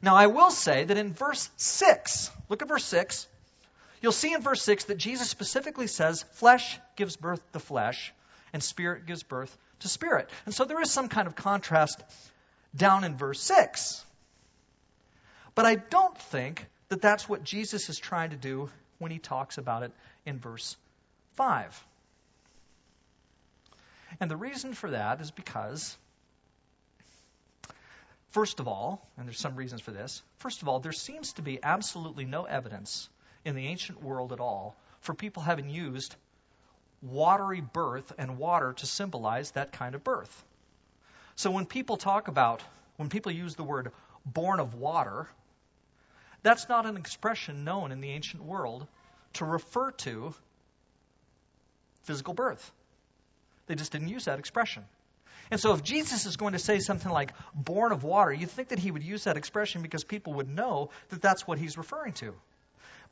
Now, 0.00 0.16
I 0.16 0.26
will 0.26 0.50
say 0.50 0.84
that 0.84 0.96
in 0.96 1.12
verse 1.12 1.50
6, 1.56 2.30
look 2.48 2.62
at 2.62 2.68
verse 2.68 2.84
6. 2.86 3.28
You'll 4.02 4.12
see 4.12 4.34
in 4.34 4.42
verse 4.42 4.62
6 4.62 4.84
that 4.84 4.98
Jesus 4.98 5.30
specifically 5.30 5.86
says, 5.86 6.24
flesh 6.32 6.78
gives 6.96 7.16
birth 7.16 7.40
to 7.52 7.60
flesh, 7.60 8.12
and 8.52 8.62
spirit 8.62 9.06
gives 9.06 9.22
birth 9.22 9.56
to 9.80 9.88
spirit. 9.88 10.28
And 10.44 10.54
so 10.54 10.64
there 10.64 10.80
is 10.80 10.90
some 10.90 11.08
kind 11.08 11.28
of 11.28 11.36
contrast 11.36 12.02
down 12.74 13.04
in 13.04 13.16
verse 13.16 13.40
6. 13.40 14.04
But 15.54 15.66
I 15.66 15.76
don't 15.76 16.18
think 16.18 16.66
that 16.88 17.00
that's 17.00 17.28
what 17.28 17.44
Jesus 17.44 17.88
is 17.88 17.98
trying 17.98 18.30
to 18.30 18.36
do 18.36 18.70
when 18.98 19.12
he 19.12 19.18
talks 19.18 19.56
about 19.56 19.84
it 19.84 19.92
in 20.26 20.38
verse 20.38 20.76
5. 21.36 21.86
And 24.20 24.30
the 24.30 24.36
reason 24.36 24.74
for 24.74 24.90
that 24.90 25.20
is 25.20 25.30
because, 25.30 25.96
first 28.30 28.58
of 28.58 28.66
all, 28.66 29.06
and 29.16 29.26
there's 29.26 29.40
some 29.40 29.54
reasons 29.56 29.80
for 29.80 29.92
this, 29.92 30.22
first 30.38 30.62
of 30.62 30.68
all, 30.68 30.80
there 30.80 30.92
seems 30.92 31.34
to 31.34 31.42
be 31.42 31.60
absolutely 31.62 32.24
no 32.24 32.44
evidence 32.44 33.08
in 33.44 33.54
the 33.54 33.66
ancient 33.66 34.02
world 34.02 34.32
at 34.32 34.40
all 34.40 34.76
for 35.00 35.14
people 35.14 35.42
having 35.42 35.68
used 35.68 36.14
watery 37.02 37.60
birth 37.60 38.12
and 38.18 38.38
water 38.38 38.72
to 38.74 38.86
symbolize 38.86 39.50
that 39.52 39.72
kind 39.72 39.94
of 39.94 40.04
birth. 40.04 40.44
So 41.34 41.50
when 41.50 41.66
people 41.66 41.96
talk 41.96 42.28
about, 42.28 42.62
when 42.96 43.08
people 43.08 43.32
use 43.32 43.54
the 43.56 43.64
word 43.64 43.90
born 44.24 44.60
of 44.60 44.74
water, 44.74 45.26
that's 46.42 46.68
not 46.68 46.86
an 46.86 46.96
expression 46.96 47.64
known 47.64 47.92
in 47.92 48.00
the 48.00 48.10
ancient 48.10 48.42
world 48.44 48.86
to 49.34 49.44
refer 49.44 49.90
to 49.90 50.34
physical 52.04 52.34
birth. 52.34 52.70
They 53.66 53.74
just 53.74 53.92
didn't 53.92 54.08
use 54.08 54.26
that 54.26 54.38
expression. 54.38 54.84
And 55.50 55.60
so 55.60 55.74
if 55.74 55.82
Jesus 55.82 56.26
is 56.26 56.36
going 56.36 56.52
to 56.52 56.58
say 56.58 56.78
something 56.78 57.10
like 57.10 57.32
born 57.54 57.92
of 57.92 58.04
water, 58.04 58.32
you'd 58.32 58.50
think 58.50 58.68
that 58.68 58.78
he 58.78 58.90
would 58.90 59.02
use 59.02 59.24
that 59.24 59.36
expression 59.36 59.82
because 59.82 60.04
people 60.04 60.34
would 60.34 60.48
know 60.48 60.90
that 61.10 61.20
that's 61.20 61.46
what 61.46 61.58
he's 61.58 61.76
referring 61.76 62.12
to. 62.14 62.34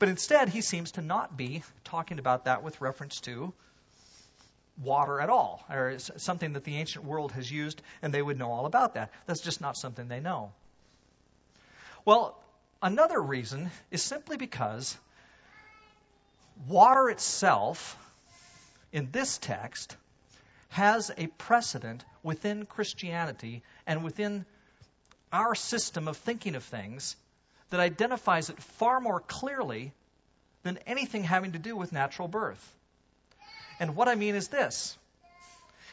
But 0.00 0.09
instead, 0.09 0.49
he 0.49 0.62
seems 0.62 0.92
to 0.92 1.02
not 1.02 1.37
be 1.37 1.62
talking 1.85 2.19
about 2.19 2.47
that 2.47 2.62
with 2.62 2.80
reference 2.80 3.21
to 3.21 3.52
water 4.83 5.21
at 5.21 5.28
all, 5.28 5.62
or 5.69 5.99
something 5.99 6.54
that 6.54 6.64
the 6.64 6.78
ancient 6.78 7.04
world 7.04 7.33
has 7.33 7.52
used, 7.52 7.83
and 8.00 8.12
they 8.12 8.23
would 8.23 8.38
know 8.38 8.50
all 8.50 8.64
about 8.64 8.95
that. 8.95 9.11
That's 9.26 9.42
just 9.42 9.61
not 9.61 9.76
something 9.76 10.09
they 10.09 10.21
know. 10.21 10.52
Well, 12.07 12.42
another 12.83 13.21
reason 13.21 13.71
is 13.90 14.02
simply 14.02 14.38
because 14.38 14.97
water 16.66 17.11
itself, 17.11 17.95
in 18.92 19.11
this 19.11 19.37
text, 19.37 19.99
has 20.71 21.11
a 21.19 21.26
precedent 21.26 22.07
within 22.23 22.64
Christianity 22.64 23.62
and 23.87 24.02
within 24.02 24.47
our 25.30 25.54
system 25.54 26.09
of 26.09 26.16
thinking 26.16 26.54
of 26.54 26.64
things 26.64 27.16
that 27.70 27.80
identifies 27.80 28.50
it 28.50 28.60
far 28.60 29.00
more 29.00 29.20
clearly 29.20 29.92
than 30.62 30.78
anything 30.86 31.24
having 31.24 31.52
to 31.52 31.58
do 31.58 31.76
with 31.76 31.92
natural 31.92 32.28
birth. 32.28 32.76
And 33.78 33.96
what 33.96 34.08
I 34.08 34.14
mean 34.14 34.34
is 34.34 34.48
this 34.48 34.96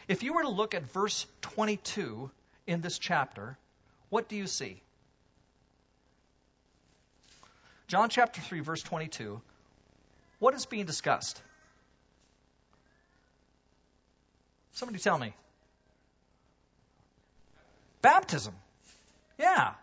if 0.08 0.24
you 0.24 0.34
were 0.34 0.44
to 0.44 0.50
look 0.50 0.74
at 0.74 0.84
verse 0.84 1.26
22 1.42 2.30
in 2.66 2.82
this 2.82 3.00
chapter, 3.00 3.58
what 4.10 4.28
do 4.28 4.36
you 4.36 4.48
see? 4.48 4.82
John 7.88 8.10
chapter 8.10 8.42
3, 8.42 8.60
verse 8.60 8.84
22. 8.84 9.42
What 10.40 10.54
is 10.54 10.66
being 10.66 10.86
discussed? 10.86 11.42
Somebody 14.74 15.00
tell 15.00 15.18
me. 15.18 15.34
Baptism. 18.02 18.54
Yeah. 19.40 19.74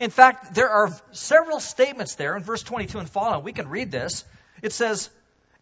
In 0.00 0.10
fact, 0.10 0.54
there 0.54 0.68
are 0.68 0.92
several 1.12 1.60
statements 1.60 2.14
there 2.14 2.36
in 2.36 2.42
verse 2.42 2.62
22 2.62 2.98
and 2.98 3.10
following. 3.10 3.44
We 3.44 3.52
can 3.52 3.68
read 3.68 3.90
this. 3.90 4.24
It 4.62 4.72
says, 4.72 5.10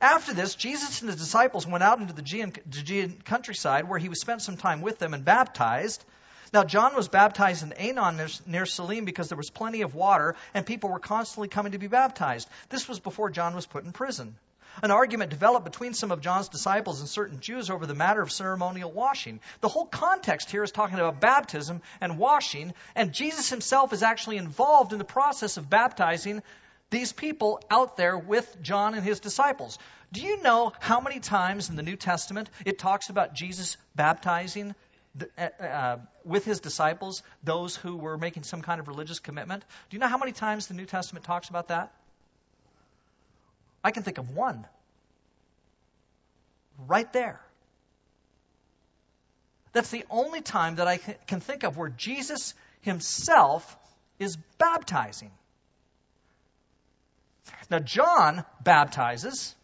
After 0.00 0.34
this, 0.34 0.54
Jesus 0.54 1.00
and 1.00 1.10
his 1.10 1.18
disciples 1.18 1.66
went 1.66 1.84
out 1.84 2.00
into 2.00 2.12
the 2.12 2.22
Judean 2.22 3.18
countryside 3.24 3.88
where 3.88 3.98
he 3.98 4.12
spent 4.14 4.42
some 4.42 4.56
time 4.56 4.82
with 4.82 4.98
them 4.98 5.14
and 5.14 5.24
baptized. 5.24 6.04
Now, 6.52 6.64
John 6.64 6.94
was 6.94 7.08
baptized 7.08 7.62
in 7.62 7.72
Aenon 7.72 8.46
near 8.46 8.66
Salim 8.66 9.04
because 9.04 9.28
there 9.28 9.36
was 9.36 9.50
plenty 9.50 9.82
of 9.82 9.94
water 9.94 10.36
and 10.54 10.64
people 10.64 10.90
were 10.90 10.98
constantly 10.98 11.48
coming 11.48 11.72
to 11.72 11.78
be 11.78 11.88
baptized. 11.88 12.48
This 12.68 12.88
was 12.88 13.00
before 13.00 13.30
John 13.30 13.54
was 13.54 13.66
put 13.66 13.84
in 13.84 13.92
prison. 13.92 14.36
An 14.82 14.90
argument 14.90 15.30
developed 15.30 15.64
between 15.64 15.94
some 15.94 16.10
of 16.12 16.20
John's 16.20 16.48
disciples 16.48 17.00
and 17.00 17.08
certain 17.08 17.40
Jews 17.40 17.70
over 17.70 17.86
the 17.86 17.94
matter 17.94 18.20
of 18.20 18.30
ceremonial 18.30 18.92
washing. 18.92 19.40
The 19.60 19.68
whole 19.68 19.86
context 19.86 20.50
here 20.50 20.62
is 20.62 20.72
talking 20.72 20.98
about 20.98 21.20
baptism 21.20 21.82
and 22.00 22.18
washing, 22.18 22.74
and 22.94 23.12
Jesus 23.12 23.48
himself 23.48 23.92
is 23.92 24.02
actually 24.02 24.36
involved 24.36 24.92
in 24.92 24.98
the 24.98 25.04
process 25.04 25.56
of 25.56 25.70
baptizing 25.70 26.42
these 26.90 27.12
people 27.12 27.60
out 27.70 27.96
there 27.96 28.16
with 28.16 28.56
John 28.62 28.94
and 28.94 29.04
his 29.04 29.20
disciples. 29.20 29.78
Do 30.12 30.22
you 30.22 30.42
know 30.42 30.72
how 30.78 31.00
many 31.00 31.20
times 31.20 31.68
in 31.68 31.76
the 31.76 31.82
New 31.82 31.96
Testament 31.96 32.48
it 32.64 32.78
talks 32.78 33.08
about 33.08 33.34
Jesus 33.34 33.76
baptizing 33.94 34.74
uh, 35.38 35.42
uh, 35.62 35.98
with 36.24 36.44
his 36.44 36.60
disciples 36.60 37.22
those 37.42 37.74
who 37.74 37.96
were 37.96 38.16
making 38.16 38.44
some 38.44 38.62
kind 38.62 38.80
of 38.80 38.88
religious 38.88 39.18
commitment? 39.18 39.64
Do 39.90 39.96
you 39.96 40.00
know 40.00 40.08
how 40.08 40.18
many 40.18 40.32
times 40.32 40.68
the 40.68 40.74
New 40.74 40.86
Testament 40.86 41.24
talks 41.24 41.48
about 41.48 41.68
that? 41.68 41.92
I 43.86 43.92
can 43.92 44.02
think 44.02 44.18
of 44.18 44.30
one. 44.34 44.66
Right 46.88 47.10
there. 47.12 47.40
That's 49.72 49.90
the 49.90 50.04
only 50.10 50.40
time 50.40 50.76
that 50.76 50.88
I 50.88 50.96
can 50.96 51.38
think 51.38 51.62
of 51.62 51.76
where 51.76 51.90
Jesus 51.90 52.54
himself 52.80 53.76
is 54.18 54.36
baptizing. 54.58 55.30
Now, 57.70 57.78
John 57.78 58.44
baptizes. 58.60 59.54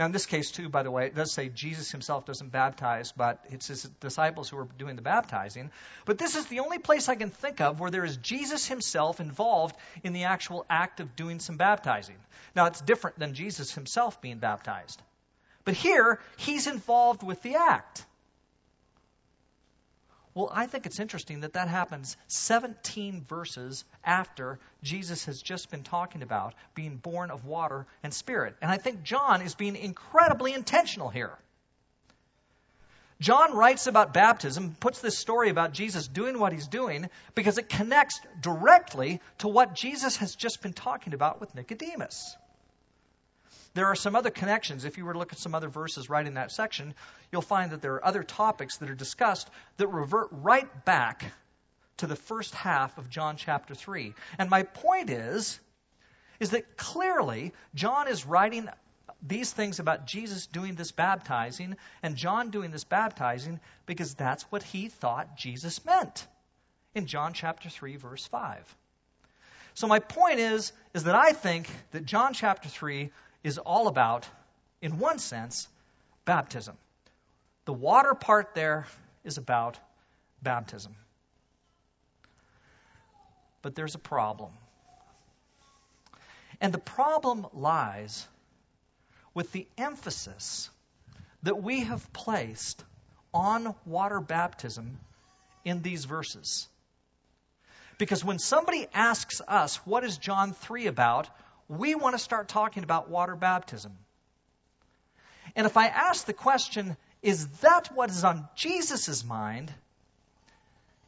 Now, 0.00 0.06
in 0.06 0.12
this 0.12 0.24
case, 0.24 0.50
too, 0.50 0.70
by 0.70 0.82
the 0.82 0.90
way, 0.90 1.04
it 1.04 1.14
does 1.14 1.30
say 1.30 1.50
Jesus 1.50 1.90
himself 1.90 2.24
doesn't 2.24 2.50
baptize, 2.50 3.12
but 3.12 3.44
it's 3.50 3.66
his 3.66 3.82
disciples 4.00 4.48
who 4.48 4.56
are 4.56 4.68
doing 4.78 4.96
the 4.96 5.02
baptizing. 5.02 5.70
But 6.06 6.16
this 6.16 6.36
is 6.36 6.46
the 6.46 6.60
only 6.60 6.78
place 6.78 7.10
I 7.10 7.16
can 7.16 7.28
think 7.28 7.60
of 7.60 7.80
where 7.80 7.90
there 7.90 8.06
is 8.06 8.16
Jesus 8.16 8.66
himself 8.66 9.20
involved 9.20 9.76
in 10.02 10.14
the 10.14 10.24
actual 10.24 10.64
act 10.70 11.00
of 11.00 11.16
doing 11.16 11.38
some 11.38 11.58
baptizing. 11.58 12.16
Now, 12.56 12.64
it's 12.64 12.80
different 12.80 13.18
than 13.18 13.34
Jesus 13.34 13.74
himself 13.74 14.22
being 14.22 14.38
baptized. 14.38 15.02
But 15.66 15.74
here, 15.74 16.18
he's 16.38 16.66
involved 16.66 17.22
with 17.22 17.42
the 17.42 17.56
act. 17.56 18.06
Well, 20.32 20.50
I 20.52 20.66
think 20.66 20.86
it's 20.86 21.00
interesting 21.00 21.40
that 21.40 21.54
that 21.54 21.68
happens 21.68 22.16
17 22.28 23.24
verses 23.28 23.84
after 24.04 24.60
Jesus 24.82 25.24
has 25.24 25.42
just 25.42 25.70
been 25.70 25.82
talking 25.82 26.22
about 26.22 26.54
being 26.74 26.96
born 26.96 27.30
of 27.32 27.44
water 27.44 27.86
and 28.04 28.14
spirit. 28.14 28.54
And 28.62 28.70
I 28.70 28.76
think 28.76 29.02
John 29.02 29.42
is 29.42 29.56
being 29.56 29.74
incredibly 29.74 30.52
intentional 30.52 31.08
here. 31.08 31.36
John 33.20 33.54
writes 33.54 33.86
about 33.86 34.14
baptism, 34.14 34.76
puts 34.80 35.00
this 35.00 35.18
story 35.18 35.50
about 35.50 35.72
Jesus 35.72 36.08
doing 36.08 36.38
what 36.38 36.52
he's 36.52 36.68
doing, 36.68 37.10
because 37.34 37.58
it 37.58 37.68
connects 37.68 38.18
directly 38.40 39.20
to 39.38 39.48
what 39.48 39.74
Jesus 39.74 40.16
has 40.18 40.34
just 40.34 40.62
been 40.62 40.72
talking 40.72 41.12
about 41.12 41.38
with 41.38 41.54
Nicodemus. 41.54 42.36
There 43.74 43.86
are 43.86 43.94
some 43.94 44.16
other 44.16 44.30
connections. 44.30 44.84
If 44.84 44.98
you 44.98 45.04
were 45.04 45.12
to 45.12 45.18
look 45.18 45.32
at 45.32 45.38
some 45.38 45.54
other 45.54 45.68
verses 45.68 46.10
right 46.10 46.26
in 46.26 46.34
that 46.34 46.50
section, 46.50 46.94
you'll 47.30 47.42
find 47.42 47.70
that 47.70 47.82
there 47.82 47.94
are 47.94 48.04
other 48.04 48.22
topics 48.22 48.78
that 48.78 48.90
are 48.90 48.94
discussed 48.94 49.48
that 49.76 49.86
revert 49.88 50.28
right 50.32 50.84
back 50.84 51.24
to 51.98 52.06
the 52.06 52.16
first 52.16 52.54
half 52.54 52.98
of 52.98 53.10
John 53.10 53.36
chapter 53.36 53.74
3. 53.74 54.14
And 54.38 54.50
my 54.50 54.62
point 54.64 55.10
is 55.10 55.60
is 56.40 56.50
that 56.50 56.78
clearly 56.78 57.52
John 57.74 58.08
is 58.08 58.24
writing 58.24 58.68
these 59.22 59.52
things 59.52 59.78
about 59.78 60.06
Jesus 60.06 60.46
doing 60.46 60.74
this 60.74 60.90
baptizing 60.90 61.76
and 62.02 62.16
John 62.16 62.50
doing 62.50 62.70
this 62.70 62.84
baptizing 62.84 63.60
because 63.84 64.14
that's 64.14 64.44
what 64.44 64.62
he 64.62 64.88
thought 64.88 65.36
Jesus 65.36 65.84
meant 65.84 66.26
in 66.94 67.06
John 67.06 67.34
chapter 67.34 67.68
3 67.68 67.96
verse 67.96 68.26
5. 68.26 68.76
So 69.74 69.86
my 69.86 69.98
point 69.98 70.40
is 70.40 70.72
is 70.94 71.04
that 71.04 71.14
I 71.14 71.32
think 71.32 71.68
that 71.92 72.06
John 72.06 72.32
chapter 72.32 72.68
3 72.68 73.10
is 73.42 73.58
all 73.58 73.88
about, 73.88 74.28
in 74.82 74.98
one 74.98 75.18
sense, 75.18 75.68
baptism. 76.24 76.76
The 77.64 77.72
water 77.72 78.14
part 78.14 78.54
there 78.54 78.86
is 79.24 79.38
about 79.38 79.78
baptism. 80.42 80.94
But 83.62 83.74
there's 83.74 83.94
a 83.94 83.98
problem. 83.98 84.52
And 86.60 86.72
the 86.72 86.78
problem 86.78 87.46
lies 87.52 88.26
with 89.34 89.52
the 89.52 89.66
emphasis 89.78 90.70
that 91.42 91.62
we 91.62 91.80
have 91.80 92.12
placed 92.12 92.84
on 93.32 93.74
water 93.86 94.20
baptism 94.20 94.98
in 95.64 95.82
these 95.82 96.04
verses. 96.04 96.68
Because 97.98 98.24
when 98.24 98.38
somebody 98.38 98.86
asks 98.94 99.40
us, 99.46 99.76
what 99.86 100.04
is 100.04 100.18
John 100.18 100.52
3 100.52 100.86
about? 100.86 101.28
We 101.70 101.94
want 101.94 102.16
to 102.16 102.18
start 102.18 102.48
talking 102.48 102.82
about 102.82 103.08
water 103.08 103.36
baptism. 103.36 103.96
And 105.54 105.66
if 105.66 105.76
I 105.76 105.86
ask 105.86 106.26
the 106.26 106.32
question, 106.32 106.96
is 107.22 107.46
that 107.60 107.94
what 107.94 108.10
is 108.10 108.24
on 108.24 108.48
Jesus' 108.56 109.24
mind? 109.24 109.72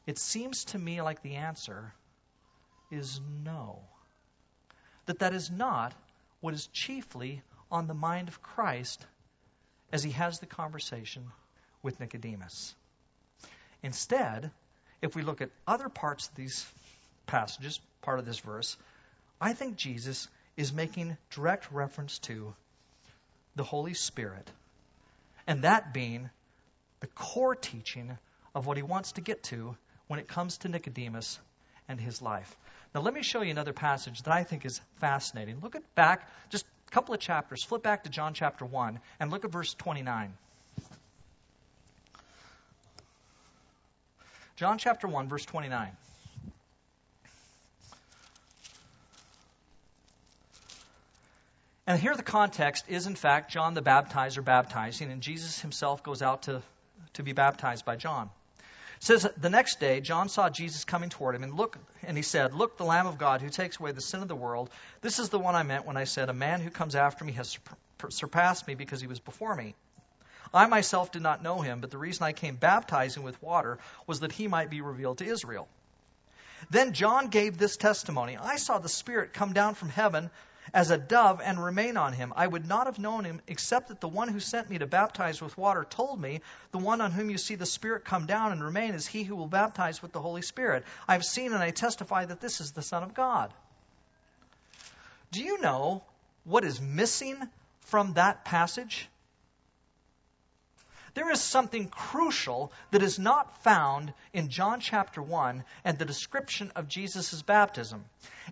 It 0.07 0.19
seems 0.19 0.67
to 0.67 0.79
me 0.79 1.03
like 1.03 1.21
the 1.23 1.35
answer 1.35 1.93
is 2.93 3.21
no. 3.45 3.81
That 5.07 5.19
that 5.19 5.35
is 5.35 5.51
not 5.51 5.95
what 6.41 6.55
is 6.55 6.69
chiefly 6.69 7.43
on 7.71 7.89
the 7.89 7.95
mind 7.95 8.29
of 8.29 8.41
Christ 8.41 9.05
as 9.93 10.05
he 10.05 10.13
has 10.13 10.39
the 10.39 10.47
conversation 10.47 11.25
with 11.83 11.99
Nicodemus. 11.99 12.73
Instead, 13.83 14.53
if 15.01 15.17
we 15.17 15.23
look 15.23 15.41
at 15.41 15.51
other 15.67 15.89
parts 15.89 16.29
of 16.29 16.37
these 16.37 16.65
passages, 17.27 17.81
part 18.01 18.21
of 18.21 18.27
this 18.27 18.39
verse, 18.39 18.77
I 19.41 19.55
think 19.55 19.75
Jesus 19.75 20.29
is 20.57 20.73
making 20.73 21.17
direct 21.31 21.71
reference 21.73 22.19
to 22.21 22.55
the 23.57 23.65
Holy 23.65 23.95
Spirit, 23.95 24.51
and 25.47 25.63
that 25.63 25.93
being 25.93 26.31
the 27.01 27.07
core 27.09 27.55
teaching 27.55 28.17
of 28.55 28.67
what 28.67 28.77
he 28.77 28.83
wants 28.83 29.13
to 29.13 29.21
get 29.21 29.43
to 29.45 29.77
when 30.07 30.21
it 30.21 30.29
comes 30.29 30.59
to 30.59 30.69
Nicodemus 30.69 31.39
and 31.89 32.01
his 32.01 32.23
life. 32.23 32.57
Now, 32.95 33.01
let 33.01 33.15
me 33.15 33.23
show 33.23 33.43
you 33.43 33.51
another 33.51 33.73
passage 33.73 34.23
that 34.23 34.35
I 34.35 34.45
think 34.45 34.65
is 34.67 34.81
fascinating. 35.01 35.61
Look 35.63 35.75
at 35.75 35.95
back, 35.95 36.29
just 36.51 36.67
a 36.89 36.91
couple 36.91 37.15
of 37.15 37.21
chapters. 37.21 37.65
Flip 37.65 37.83
back 37.83 38.05
to 38.05 38.11
John 38.11 38.35
chapter 38.35 38.65
1 38.65 39.01
and 39.19 39.31
look 39.31 39.45
at 39.45 39.51
verse 39.51 39.75
29. 39.75 40.35
John 44.57 44.79
chapter 44.79 45.09
1, 45.09 45.29
verse 45.29 45.47
29. 45.47 45.89
And 51.87 51.99
here 51.99 52.15
the 52.15 52.23
context 52.23 52.85
is, 52.89 53.07
in 53.07 53.17
fact, 53.17 53.51
John 53.51 53.75
the 53.75 53.83
baptizer 53.83 54.45
baptizing, 54.45 55.11
and 55.11 55.21
Jesus 55.21 55.61
himself 55.61 56.03
goes 56.03 56.23
out 56.23 56.43
to, 56.43 56.63
to 57.15 57.23
be 57.23 57.33
baptized 57.33 57.85
by 57.85 57.97
John. 57.97 58.31
It 58.59 59.05
says 59.05 59.29
the 59.37 59.51
next 59.51 59.81
day 59.81 60.01
John 60.01 60.29
saw 60.29 60.49
Jesus 60.49 60.85
coming 60.85 61.11
toward 61.11 61.35
him 61.35 61.43
and 61.43 61.55
look 61.55 61.77
and 62.05 62.17
he 62.17 62.23
said, 62.23 62.55
"Look, 62.55 62.77
the 62.77 62.85
Lamb 62.85 63.09
of 63.09 63.19
God 63.19 63.41
who 63.41 63.49
takes 63.49 63.81
away 63.81 63.91
the 63.91 64.01
sin 64.01 64.23
of 64.23 64.29
the 64.29 64.37
world. 64.37 64.71
This 65.01 65.19
is 65.19 65.29
the 65.29 65.41
one 65.41 65.57
I 65.57 65.65
meant 65.65 65.85
when 65.85 65.97
I 65.97 66.05
said, 66.05 66.29
a 66.29 66.33
man 66.33 66.61
who 66.61 66.71
comes 66.71 66.95
after 66.95 67.25
me 67.25 67.33
has 67.33 67.59
surpassed 68.11 68.69
me 68.69 68.77
because 68.77 69.01
he 69.01 69.09
was 69.09 69.19
before 69.19 69.57
me." 69.57 69.75
I 70.55 70.67
myself 70.67 71.11
did 71.11 71.23
not 71.23 71.43
know 71.43 71.63
him, 71.63 71.81
but 71.81 71.91
the 71.91 71.99
reason 71.99 72.25
I 72.25 72.33
came 72.33 72.57
baptizing 72.57 73.25
with 73.25 73.43
water 73.43 73.79
was 74.07 74.21
that 74.21 74.33
he 74.33 74.47
might 74.47 74.71
be 74.71 74.83
revealed 74.83 75.19
to 75.19 75.25
Israel. 75.25 75.67
Then 76.71 76.93
John 76.93 77.29
gave 77.29 77.59
this 77.59 77.77
testimony 77.77 78.37
I 78.37 78.57
saw 78.57 78.79
the 78.79 78.89
Spirit 78.89 79.33
come 79.33 79.53
down 79.53 79.75
from 79.75 79.89
heaven 79.89 80.31
as 80.73 80.91
a 80.91 80.99
dove 80.99 81.41
and 81.43 81.63
remain 81.63 81.97
on 81.97 82.13
him. 82.13 82.33
I 82.37 82.47
would 82.47 82.67
not 82.67 82.87
have 82.87 82.99
known 82.99 83.25
him 83.25 83.41
except 83.47 83.89
that 83.89 84.01
the 84.01 84.09
one 84.09 84.29
who 84.29 84.41
sent 84.41 84.71
me 84.71 84.79
to 84.79 84.87
baptize 84.87 85.41
with 85.41 85.57
water 85.59 85.85
told 85.89 86.21
me, 86.21 86.41
The 86.71 86.79
one 86.79 87.01
on 87.01 87.13
whom 87.13 87.31
you 87.31 87.39
see 87.39 87.55
the 87.55 87.67
Spirit 87.67 88.05
come 88.05 88.27
down 88.27 88.53
and 88.53 88.63
remain 88.63 88.95
is 88.95 89.07
he 89.07 89.23
who 89.23 89.37
will 89.37 89.47
baptize 89.47 90.03
with 90.03 90.13
the 90.13 90.21
Holy 90.21 90.43
Spirit. 90.43 90.85
I 91.07 91.15
have 91.15 91.25
seen 91.25 91.53
and 91.53 91.63
I 91.63 91.71
testify 91.71 92.25
that 92.25 92.41
this 92.41 92.61
is 92.61 92.73
the 92.73 92.83
Son 92.83 93.03
of 93.03 93.15
God. 93.15 93.53
Do 95.31 95.43
you 95.43 95.61
know 95.61 96.03
what 96.45 96.65
is 96.65 96.81
missing 96.81 97.37
from 97.81 98.15
that 98.15 98.45
passage? 98.45 99.09
There 101.15 101.31
is 101.31 101.43
something 101.43 101.89
crucial 101.89 102.73
that 102.91 103.03
is 103.03 103.19
not 103.19 103.63
found 103.63 104.15
in 104.33 104.49
John 104.49 104.81
chapter 104.81 105.21
1 105.21 105.63
and 105.85 105.99
the 105.99 106.07
description 106.07 106.73
of 106.75 106.89
Jesus' 106.89 107.43
baptism. 107.43 108.05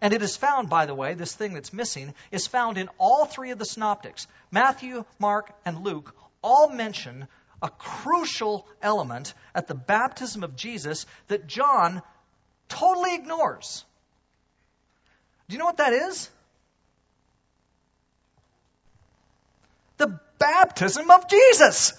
And 0.02 0.12
it 0.12 0.23
is 0.23 0.37
found, 0.37 0.69
by 0.69 0.85
the 0.85 0.95
way, 0.95 1.14
this 1.14 1.35
thing 1.35 1.55
that's 1.55 1.73
missing 1.73 2.14
is 2.31 2.47
found 2.47 2.76
in 2.76 2.90
all 2.99 3.25
three 3.25 3.50
of 3.50 3.59
the 3.59 3.64
synoptics. 3.64 4.26
Matthew, 4.50 5.05
Mark, 5.19 5.52
and 5.64 5.85
Luke 5.85 6.14
all 6.43 6.69
mention 6.69 7.29
a 7.62 7.71
crucial 7.71 8.67
element 8.83 9.35
at 9.55 9.67
the 9.67 9.75
baptism 9.75 10.45
of 10.45 10.57
Jesus 10.57 11.07
that 11.29 11.47
John 11.47 12.02
totally 12.69 13.14
ignores. 13.14 13.85
Do 15.49 15.55
you 15.55 15.59
know 15.59 15.67
what 15.67 15.79
that 15.79 15.93
is? 15.93 16.31
The 19.97 20.21
baptism 20.38 21.11
of 21.11 21.29
Jesus. 21.29 21.93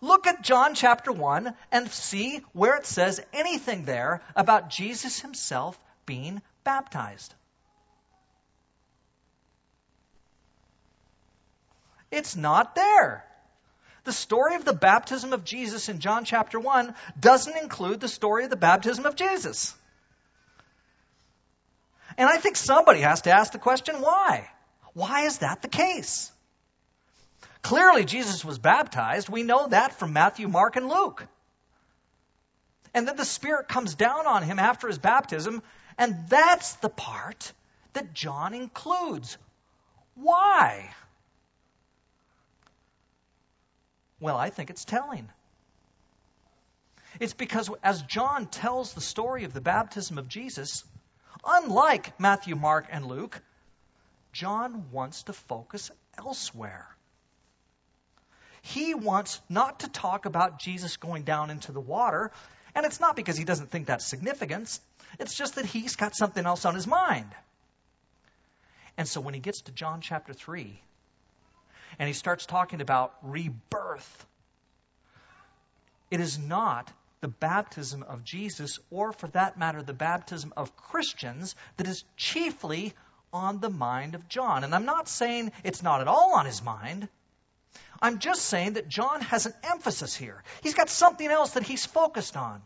Look 0.00 0.26
John 0.42 0.74
chapter 0.74 1.12
1 1.12 1.54
and 1.70 1.90
see 1.90 2.40
where 2.52 2.76
it 2.76 2.86
says 2.86 3.20
anything 3.32 3.84
there 3.84 4.22
about 4.36 4.70
Jesus 4.70 5.20
himself 5.20 5.78
being 6.06 6.42
baptized. 6.64 7.34
It's 12.10 12.36
not 12.36 12.74
there. 12.74 13.24
The 14.04 14.12
story 14.12 14.56
of 14.56 14.64
the 14.64 14.72
baptism 14.72 15.32
of 15.32 15.44
Jesus 15.44 15.88
in 15.88 16.00
John 16.00 16.24
chapter 16.24 16.58
1 16.58 16.94
doesn't 17.18 17.56
include 17.56 18.00
the 18.00 18.08
story 18.08 18.44
of 18.44 18.50
the 18.50 18.56
baptism 18.56 19.06
of 19.06 19.16
Jesus. 19.16 19.74
And 22.18 22.28
I 22.28 22.36
think 22.36 22.56
somebody 22.56 23.00
has 23.00 23.22
to 23.22 23.30
ask 23.30 23.52
the 23.52 23.58
question 23.58 24.00
why? 24.00 24.50
Why 24.92 25.22
is 25.22 25.38
that 25.38 25.62
the 25.62 25.68
case? 25.68 26.30
Clearly, 27.62 28.04
Jesus 28.04 28.44
was 28.44 28.58
baptized. 28.58 29.28
We 29.28 29.44
know 29.44 29.68
that 29.68 29.98
from 29.98 30.12
Matthew, 30.12 30.48
Mark, 30.48 30.76
and 30.76 30.88
Luke. 30.88 31.26
And 32.92 33.06
then 33.08 33.16
the 33.16 33.24
Spirit 33.24 33.68
comes 33.68 33.94
down 33.94 34.26
on 34.26 34.42
him 34.42 34.58
after 34.58 34.88
his 34.88 34.98
baptism, 34.98 35.62
and 35.96 36.28
that's 36.28 36.74
the 36.76 36.88
part 36.88 37.52
that 37.94 38.12
John 38.12 38.52
includes. 38.52 39.38
Why? 40.14 40.90
Well, 44.20 44.36
I 44.36 44.50
think 44.50 44.70
it's 44.70 44.84
telling. 44.84 45.28
It's 47.20 47.34
because 47.34 47.70
as 47.82 48.02
John 48.02 48.46
tells 48.46 48.92
the 48.92 49.00
story 49.00 49.44
of 49.44 49.52
the 49.52 49.60
baptism 49.60 50.18
of 50.18 50.28
Jesus, 50.28 50.84
unlike 51.44 52.18
Matthew, 52.18 52.56
Mark, 52.56 52.86
and 52.90 53.06
Luke, 53.06 53.40
John 54.32 54.90
wants 54.90 55.24
to 55.24 55.32
focus 55.32 55.90
elsewhere. 56.18 56.88
He 58.62 58.94
wants 58.94 59.40
not 59.48 59.80
to 59.80 59.88
talk 59.88 60.24
about 60.24 60.58
Jesus 60.58 60.96
going 60.96 61.24
down 61.24 61.50
into 61.50 61.72
the 61.72 61.80
water, 61.80 62.30
and 62.74 62.86
it's 62.86 63.00
not 63.00 63.16
because 63.16 63.36
he 63.36 63.44
doesn't 63.44 63.70
think 63.70 63.88
that's 63.88 64.06
significant. 64.06 64.78
It's 65.18 65.34
just 65.34 65.56
that 65.56 65.66
he's 65.66 65.96
got 65.96 66.16
something 66.16 66.46
else 66.46 66.64
on 66.64 66.74
his 66.74 66.86
mind. 66.86 67.30
And 68.96 69.06
so 69.08 69.20
when 69.20 69.34
he 69.34 69.40
gets 69.40 69.62
to 69.62 69.72
John 69.72 70.00
chapter 70.00 70.32
3, 70.32 70.80
and 71.98 72.06
he 72.06 72.14
starts 72.14 72.46
talking 72.46 72.80
about 72.80 73.14
rebirth, 73.22 74.26
it 76.10 76.20
is 76.20 76.38
not 76.38 76.90
the 77.20 77.28
baptism 77.28 78.02
of 78.02 78.24
Jesus, 78.24 78.78
or 78.90 79.12
for 79.12 79.28
that 79.28 79.58
matter, 79.58 79.82
the 79.82 79.92
baptism 79.92 80.52
of 80.56 80.76
Christians, 80.76 81.54
that 81.76 81.86
is 81.86 82.04
chiefly 82.16 82.94
on 83.32 83.60
the 83.60 83.70
mind 83.70 84.14
of 84.14 84.28
John. 84.28 84.64
And 84.64 84.74
I'm 84.74 84.84
not 84.84 85.08
saying 85.08 85.52
it's 85.64 85.82
not 85.82 86.00
at 86.00 86.08
all 86.08 86.34
on 86.34 86.46
his 86.46 86.62
mind. 86.62 87.08
I'm 88.02 88.18
just 88.18 88.46
saying 88.46 88.72
that 88.72 88.88
John 88.88 89.20
has 89.20 89.46
an 89.46 89.54
emphasis 89.62 90.14
here. 90.16 90.42
He's 90.64 90.74
got 90.74 90.90
something 90.90 91.28
else 91.28 91.52
that 91.52 91.62
he's 91.62 91.86
focused 91.86 92.36
on. 92.36 92.60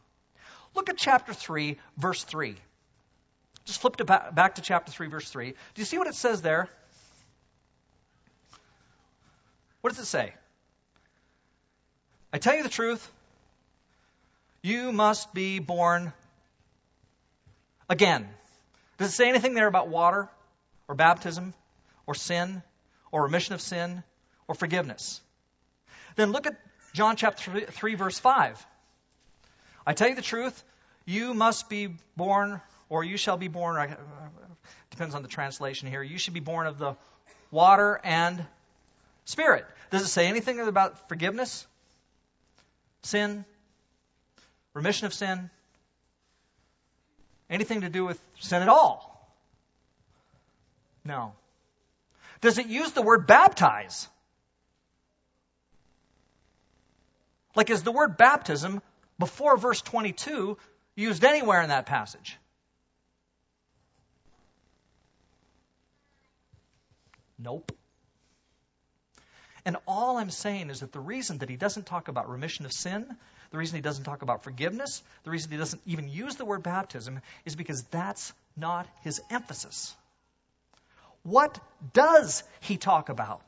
Look 0.75 0.89
at 0.89 0.97
chapter 0.97 1.35
3, 1.35 1.77
verse 1.99 2.25
3. 2.25 2.57
Just 3.67 3.83
flip 3.83 3.97
back 4.07 4.55
to 4.55 4.63
chapter 4.63 4.91
3, 4.91 5.09
verse 5.09 5.29
3. 5.29 5.51
Do 5.51 5.57
you 5.77 5.85
see 5.85 5.99
what 5.99 6.07
it 6.07 6.15
says 6.15 6.41
there? 6.41 6.71
What 9.83 9.91
does 9.91 9.99
it 9.99 10.07
say? 10.07 10.33
I 12.33 12.39
tell 12.39 12.57
you 12.57 12.63
the 12.63 12.69
truth, 12.69 13.11
you 14.63 14.91
must 14.91 15.35
be 15.35 15.59
born 15.59 16.13
again. 17.89 18.29
Does 18.99 19.11
it 19.11 19.13
say 19.13 19.29
anything 19.29 19.55
there 19.55 19.67
about 19.67 19.89
water 19.89 20.29
or 20.89 20.95
baptism 20.95 21.53
or 22.07 22.15
sin 22.15 22.63
or 23.13 23.25
remission 23.25 23.55
of 23.55 23.61
sin 23.61 24.03
or 24.49 24.55
forgiveness? 24.55 25.21
Then 26.17 26.33
look 26.33 26.47
at 26.47 26.57
John 26.93 27.17
chapter 27.17 27.61
3, 27.61 27.95
verse 27.95 28.19
5. 28.19 28.67
I 29.87 29.93
tell 29.93 30.09
you 30.09 30.15
the 30.15 30.23
truth, 30.23 30.65
you 31.05 31.35
must 31.35 31.69
be 31.69 31.95
born, 32.17 32.61
or 32.89 33.05
you 33.05 33.17
shall 33.17 33.37
be 33.37 33.49
born, 33.49 33.97
depends 34.91 35.15
on 35.15 35.23
the 35.23 35.29
translation 35.29 35.89
here, 35.89 36.03
you 36.03 36.19
should 36.19 36.35
be 36.35 36.41
born 36.41 36.67
of 36.67 36.79
the 36.79 36.97
water 37.51 38.01
and 38.03 38.45
spirit. 39.27 39.67
Does 39.91 40.03
it 40.03 40.09
say 40.09 40.27
anything 40.27 40.59
about 40.59 41.09
forgiveness, 41.09 41.67
sin, 43.03 43.45
remission 44.75 45.07
of 45.07 45.15
sin? 45.15 45.51
Anything 47.49 47.83
to 47.83 47.89
do 47.89 48.05
with 48.05 48.21
sin 48.41 48.63
at 48.63 48.69
all? 48.69 49.13
No. 51.05 51.35
Does 52.41 52.59
it 52.59 52.67
use 52.67 52.91
the 52.93 53.03
word 53.03 53.27
baptize? 53.27 54.09
Like, 57.57 57.71
is 57.71 57.83
the 57.83 57.91
word 57.91 58.19
baptism 58.19 58.83
before 59.19 59.57
verse 59.57 59.81
22 59.81 60.59
used 60.95 61.25
anywhere 61.25 61.63
in 61.63 61.71
that 61.71 61.87
passage? 61.87 62.37
Nope. 67.39 67.73
And 69.65 69.77
all 69.89 70.19
I'm 70.19 70.31
saying 70.31 70.71
is 70.71 70.81
that 70.81 70.93
the 70.93 71.01
reason 71.01 71.39
that 71.39 71.49
he 71.49 71.57
doesn't 71.57 71.87
talk 71.87 72.09
about 72.09 72.31
remission 72.31 72.67
of 72.67 72.73
sin, 72.73 73.05
the 73.51 73.59
reason 73.59 73.77
he 73.77 73.83
doesn't 73.83 74.05
talk 74.05 74.23
about 74.23 74.45
forgiveness, 74.45 75.03
the 75.25 75.31
reason 75.31 75.51
he 75.51 75.57
doesn't 75.57 75.83
even 75.87 76.09
use 76.09 76.37
the 76.37 76.45
word 76.45 76.63
baptism 76.63 77.21
is 77.45 77.57
because 77.57 77.83
that's 77.91 78.33
not 78.57 78.87
his 79.03 79.21
emphasis. 79.31 79.95
What 81.25 81.59
does 81.93 82.45
he 82.61 82.77
talk 82.77 83.09
about? 83.09 83.43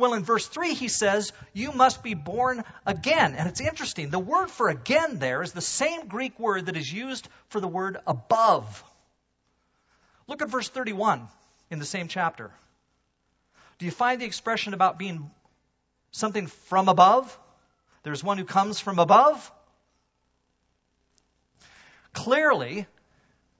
Well, 0.00 0.14
in 0.14 0.24
verse 0.24 0.46
3, 0.46 0.72
he 0.72 0.88
says, 0.88 1.30
You 1.52 1.72
must 1.72 2.02
be 2.02 2.14
born 2.14 2.64
again. 2.86 3.34
And 3.34 3.46
it's 3.46 3.60
interesting. 3.60 4.08
The 4.08 4.18
word 4.18 4.50
for 4.50 4.70
again 4.70 5.18
there 5.18 5.42
is 5.42 5.52
the 5.52 5.60
same 5.60 6.08
Greek 6.08 6.40
word 6.40 6.66
that 6.66 6.76
is 6.76 6.90
used 6.90 7.28
for 7.50 7.60
the 7.60 7.68
word 7.68 7.98
above. 8.06 8.82
Look 10.26 10.40
at 10.40 10.48
verse 10.48 10.70
31 10.70 11.28
in 11.70 11.78
the 11.78 11.84
same 11.84 12.08
chapter. 12.08 12.50
Do 13.78 13.84
you 13.84 13.90
find 13.90 14.18
the 14.18 14.24
expression 14.24 14.72
about 14.72 14.98
being 14.98 15.30
something 16.12 16.46
from 16.46 16.88
above? 16.88 17.38
There's 18.02 18.24
one 18.24 18.38
who 18.38 18.44
comes 18.44 18.80
from 18.80 18.98
above. 18.98 19.52
Clearly, 22.14 22.86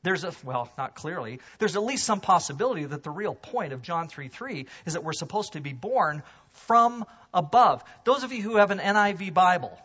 there's 0.02 0.24
a 0.24 0.32
well 0.44 0.70
not 0.78 0.94
clearly 0.94 1.40
there's 1.58 1.76
at 1.76 1.82
least 1.82 2.04
some 2.04 2.20
possibility 2.20 2.84
that 2.84 3.02
the 3.02 3.10
real 3.10 3.34
point 3.34 3.72
of 3.72 3.82
john 3.82 4.08
3 4.08 4.28
3 4.28 4.66
is 4.86 4.94
that 4.94 5.04
we're 5.04 5.12
supposed 5.12 5.52
to 5.52 5.60
be 5.60 5.72
born 5.72 6.22
from 6.52 7.04
above. 7.32 7.84
Those 8.04 8.24
of 8.24 8.32
you 8.32 8.42
who 8.42 8.56
have 8.56 8.70
an 8.70 8.78
NIV 8.78 9.32
Bible 9.34 9.78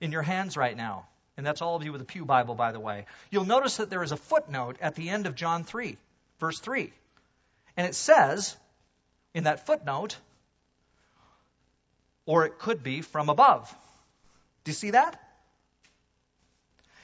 in 0.00 0.12
your 0.12 0.22
hands 0.22 0.56
right 0.56 0.76
now, 0.76 1.06
and 1.36 1.46
that's 1.46 1.62
all 1.62 1.76
of 1.76 1.84
you 1.84 1.92
with 1.92 2.00
a 2.00 2.04
Pew 2.06 2.24
Bible, 2.24 2.54
by 2.54 2.72
the 2.72 2.80
way, 2.80 3.06
you'll 3.30 3.44
notice 3.44 3.76
that 3.76 3.90
there 3.90 4.02
is 4.02 4.12
a 4.12 4.16
footnote 4.16 4.76
at 4.80 4.94
the 4.94 5.08
end 5.08 5.26
of 5.26 5.34
John 5.34 5.64
3, 5.64 5.96
verse 6.40 6.58
3. 6.60 6.92
And 7.76 7.86
it 7.86 7.94
says 7.94 8.56
in 9.34 9.44
that 9.44 9.66
footnote, 9.66 10.16
or 12.26 12.44
it 12.44 12.58
could 12.58 12.82
be 12.82 13.02
from 13.02 13.28
above. 13.28 13.74
Do 14.64 14.70
you 14.70 14.74
see 14.74 14.90
that? 14.90 15.20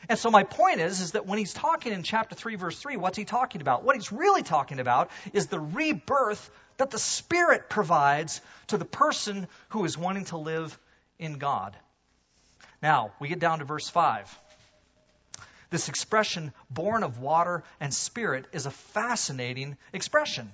And 0.09 0.19
so 0.19 0.31
my 0.31 0.43
point 0.45 0.81
is, 0.81 1.01
is 1.01 1.12
that 1.12 1.27
when 1.27 1.38
he's 1.38 1.53
talking 1.53 1.93
in 1.93 2.03
chapter 2.03 2.35
3, 2.35 2.57
verse 2.57 2.79
3, 2.79 2.97
what's 2.97 3.17
he 3.17 3.25
talking 3.25 3.61
about? 3.61 3.85
What 3.85 3.97
he's 3.97 4.12
really 4.12 4.43
talking 4.43 4.81
about 4.81 5.11
is 5.33 5.47
the 5.47 5.61
rebirth 5.61 6.51
that 6.77 6.90
the 6.90 6.99
Spirit 6.99 7.71
provides 7.71 8.40
to 8.69 8.79
the 8.79 8.85
person 8.85 9.47
who 9.71 9.85
is 9.85 9.97
wanting 9.97 10.25
to 10.27 10.37
live 10.37 10.79
in 11.19 11.38
God. 11.38 11.77
Now, 12.83 13.12
we 13.19 13.29
get 13.29 13.38
down 13.38 13.61
to 13.61 13.64
verse 13.64 13.88
5. 13.88 14.38
This 15.71 15.88
expression, 15.88 16.53
born 16.71 17.03
of 17.03 17.19
water 17.19 17.64
and 17.81 17.93
spirit, 17.93 18.47
is 18.53 18.67
a 18.67 18.71
fascinating 18.71 19.77
expression. 19.93 20.53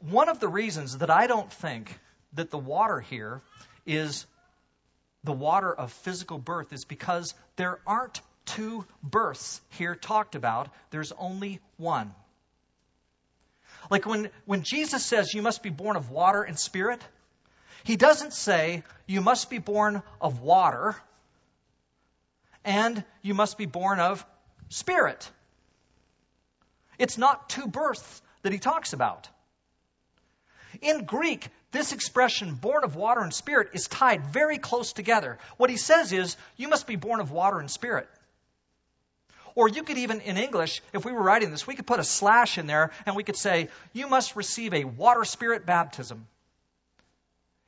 One 0.00 0.28
of 0.28 0.40
the 0.40 0.48
reasons 0.48 0.98
that 0.98 1.10
I 1.10 1.26
don't 1.26 1.52
think 1.52 1.98
that 2.34 2.50
the 2.50 2.58
water 2.58 3.00
here 3.00 3.42
is 3.86 4.26
the 5.24 5.32
water 5.32 5.72
of 5.72 5.92
physical 5.92 6.38
birth 6.38 6.72
is 6.72 6.84
because 6.84 7.34
there 7.56 7.80
aren't 7.86 8.20
two 8.44 8.84
births 9.02 9.60
here 9.70 9.94
talked 9.94 10.34
about, 10.34 10.68
there's 10.90 11.12
only 11.12 11.60
one. 11.76 12.14
Like 13.90 14.06
when, 14.06 14.30
when 14.44 14.62
Jesus 14.62 15.04
says 15.04 15.34
you 15.34 15.42
must 15.42 15.62
be 15.62 15.70
born 15.70 15.96
of 15.96 16.10
water 16.10 16.42
and 16.42 16.58
spirit, 16.58 17.00
he 17.84 17.96
doesn't 17.96 18.32
say 18.32 18.82
you 19.06 19.20
must 19.20 19.50
be 19.50 19.58
born 19.58 20.02
of 20.20 20.40
water 20.40 20.96
and 22.64 23.04
you 23.22 23.34
must 23.34 23.58
be 23.58 23.66
born 23.66 24.00
of 24.00 24.24
spirit. 24.68 25.30
It's 26.98 27.18
not 27.18 27.48
two 27.48 27.66
births 27.66 28.22
that 28.42 28.52
he 28.52 28.58
talks 28.58 28.92
about. 28.92 29.28
In 30.80 31.04
Greek, 31.04 31.48
this 31.72 31.92
expression, 31.92 32.54
born 32.54 32.84
of 32.84 32.96
water 32.96 33.20
and 33.20 33.32
spirit, 33.32 33.70
is 33.72 33.88
tied 33.88 34.26
very 34.26 34.58
close 34.58 34.92
together. 34.92 35.38
What 35.56 35.70
he 35.70 35.76
says 35.76 36.12
is, 36.12 36.36
you 36.56 36.68
must 36.68 36.86
be 36.86 36.96
born 36.96 37.20
of 37.20 37.30
water 37.30 37.58
and 37.58 37.70
spirit. 37.70 38.08
Or 39.54 39.68
you 39.68 39.84
could 39.84 39.98
even, 39.98 40.20
in 40.20 40.36
English, 40.36 40.82
if 40.92 41.04
we 41.04 41.12
were 41.12 41.22
writing 41.22 41.50
this, 41.50 41.66
we 41.66 41.74
could 41.74 41.86
put 41.86 42.00
a 42.00 42.04
slash 42.04 42.58
in 42.58 42.66
there 42.66 42.90
and 43.06 43.14
we 43.14 43.22
could 43.22 43.36
say, 43.36 43.68
You 43.92 44.08
must 44.08 44.36
receive 44.36 44.74
a 44.74 44.84
water 44.84 45.24
spirit 45.24 45.64
baptism. 45.64 46.26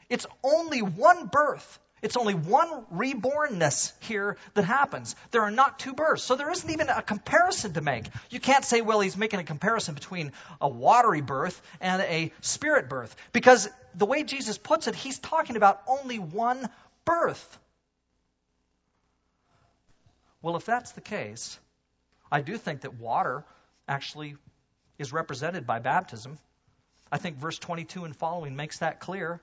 It's 0.09 0.27
only 0.43 0.83
one 0.83 1.27
birth. 1.27 1.79
It's 2.03 2.17
only 2.17 2.35
one 2.35 2.85
rebornness 2.95 3.93
here 4.01 4.37
that 4.55 4.65
happens. 4.65 5.17
There 5.31 5.43
are 5.43 5.51
not 5.51 5.79
two 5.79 5.95
births. 5.95 6.23
So 6.23 6.37
there 6.37 6.51
isn't 6.51 6.71
even 6.71 6.89
a 6.89 7.01
comparison 7.01 7.73
to 7.73 7.81
make. 7.81 8.05
You 8.29 8.39
can't 8.39 8.65
say, 8.65 8.83
well, 8.83 9.01
he's 9.01 9.17
making 9.17 9.41
a 9.41 9.45
comparison 9.45 9.95
between 9.95 10.33
a 10.61 10.69
watery 10.69 11.23
birth 11.23 11.61
and 11.81 12.03
a 12.03 12.33
spirit 12.43 12.91
birth. 12.91 13.17
Because 13.33 13.69
the 13.95 14.05
way 14.05 14.25
Jesus 14.25 14.59
puts 14.59 14.89
it, 14.89 14.95
he's 14.95 15.19
talking 15.19 15.57
about 15.57 15.81
only 15.87 16.19
one 16.19 16.69
birth. 17.07 17.59
Well, 20.43 20.57
if 20.57 20.67
that's 20.67 20.93
the 20.93 21.01
case, 21.01 21.59
I 22.31 22.43
do 22.43 22.59
think 22.59 22.83
that 22.83 22.95
water 22.95 23.45
actually 23.89 24.37
is 24.99 25.13
represented 25.13 25.67
by 25.67 25.79
baptism. 25.79 26.39
I 27.11 27.19
think 27.19 27.39
verse 27.39 27.59
22 27.59 28.05
and 28.05 28.15
following 28.15 28.55
makes 28.55 28.81
that 28.81 29.01
clear. 29.01 29.41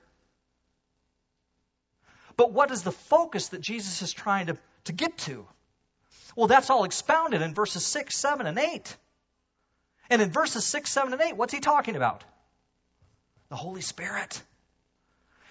But 2.36 2.52
what 2.52 2.70
is 2.70 2.82
the 2.82 2.92
focus 2.92 3.48
that 3.48 3.60
Jesus 3.60 4.02
is 4.02 4.12
trying 4.12 4.46
to, 4.46 4.58
to 4.84 4.92
get 4.92 5.16
to? 5.18 5.46
Well, 6.36 6.48
that's 6.48 6.70
all 6.70 6.84
expounded 6.84 7.42
in 7.42 7.54
verses 7.54 7.86
6, 7.86 8.16
7, 8.16 8.46
and 8.46 8.58
8. 8.58 8.96
And 10.10 10.20
in 10.20 10.30
verses 10.30 10.64
6, 10.64 10.90
7, 10.90 11.12
and 11.12 11.22
8, 11.22 11.36
what's 11.36 11.52
he 11.52 11.60
talking 11.60 11.96
about? 11.96 12.24
The 13.48 13.56
Holy 13.56 13.80
Spirit. 13.80 14.42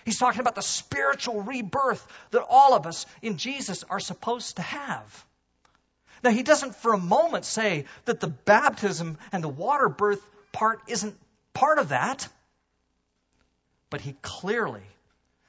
He's 0.06 0.20
talking 0.20 0.42
about 0.42 0.56
the 0.56 0.62
spiritual 0.62 1.42
rebirth 1.42 2.06
that 2.32 2.46
all 2.50 2.74
of 2.74 2.86
us 2.86 3.06
in 3.22 3.38
Jesus 3.38 3.84
are 3.90 4.00
supposed 4.00 4.58
to 4.58 4.62
have. 4.62 5.26
Now, 6.24 6.32
he 6.32 6.44
doesn't 6.44 6.76
for 6.76 6.94
a 6.94 6.98
moment 6.98 7.46
say 7.46 7.86
that 8.06 8.20
the 8.20 8.28
baptism 8.28 9.18
and 9.32 9.44
the 9.44 9.50
water 9.50 9.90
birth 9.90 10.22
part 10.52 10.82
isn't 10.88 11.18
part 11.54 11.80
of 11.80 11.90
that. 11.90 12.28
But 13.90 14.02
he 14.02 14.16
clearly, 14.22 14.84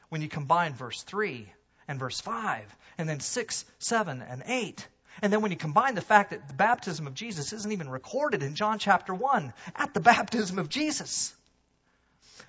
when 0.09 0.23
you 0.23 0.29
combine 0.29 0.75
verse 0.75 1.03
3 1.03 1.53
and 1.89 1.99
verse 1.99 2.21
5, 2.21 2.77
and 2.99 3.09
then 3.09 3.21
6, 3.21 3.65
7, 3.79 4.23
and 4.23 4.43
8, 4.47 4.89
and 5.23 5.33
then 5.33 5.41
when 5.41 5.51
you 5.51 5.57
combine 5.57 5.95
the 5.95 6.01
fact 6.01 6.31
that 6.31 6.49
the 6.49 6.55
baptism 6.55 7.07
of 7.07 7.15
Jesus 7.15 7.53
isn't 7.53 7.73
even 7.73 7.89
recorded 7.89 8.43
in 8.43 8.55
John 8.55 8.79
chapter 8.79 9.15
1 9.15 9.53
at 9.77 9.95
the 9.95 10.01
baptism 10.13 10.59
of 10.59 10.69
Jesus, 10.69 11.35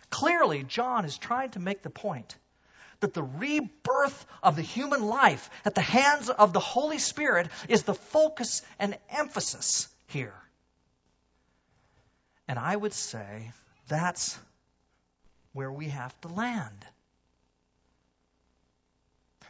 clearly 0.10 0.64
John 0.64 1.06
is 1.06 1.18
trying 1.18 1.52
to 1.52 1.60
make 1.60 1.82
the 1.82 1.90
point 1.90 2.36
that 3.02 3.14
the 3.14 3.24
rebirth 3.24 4.26
of 4.42 4.56
the 4.56 4.62
human 4.62 5.04
life 5.04 5.50
at 5.66 5.76
the 5.76 5.82
hands 5.82 6.30
of 6.30 6.54
the 6.54 6.60
Holy 6.60 6.98
Spirit 6.98 7.50
is 7.68 7.84
the 7.84 7.94
focus 7.94 8.62
and 8.80 8.98
emphasis 9.10 9.88
here. 10.08 10.34
And 12.48 12.58
I 12.58 12.76
would 12.76 12.94
say 12.94 13.52
that's 13.88 14.38
where 15.54 15.72
we 15.72 15.90
have 15.90 16.20
to 16.22 16.28
land. 16.30 16.86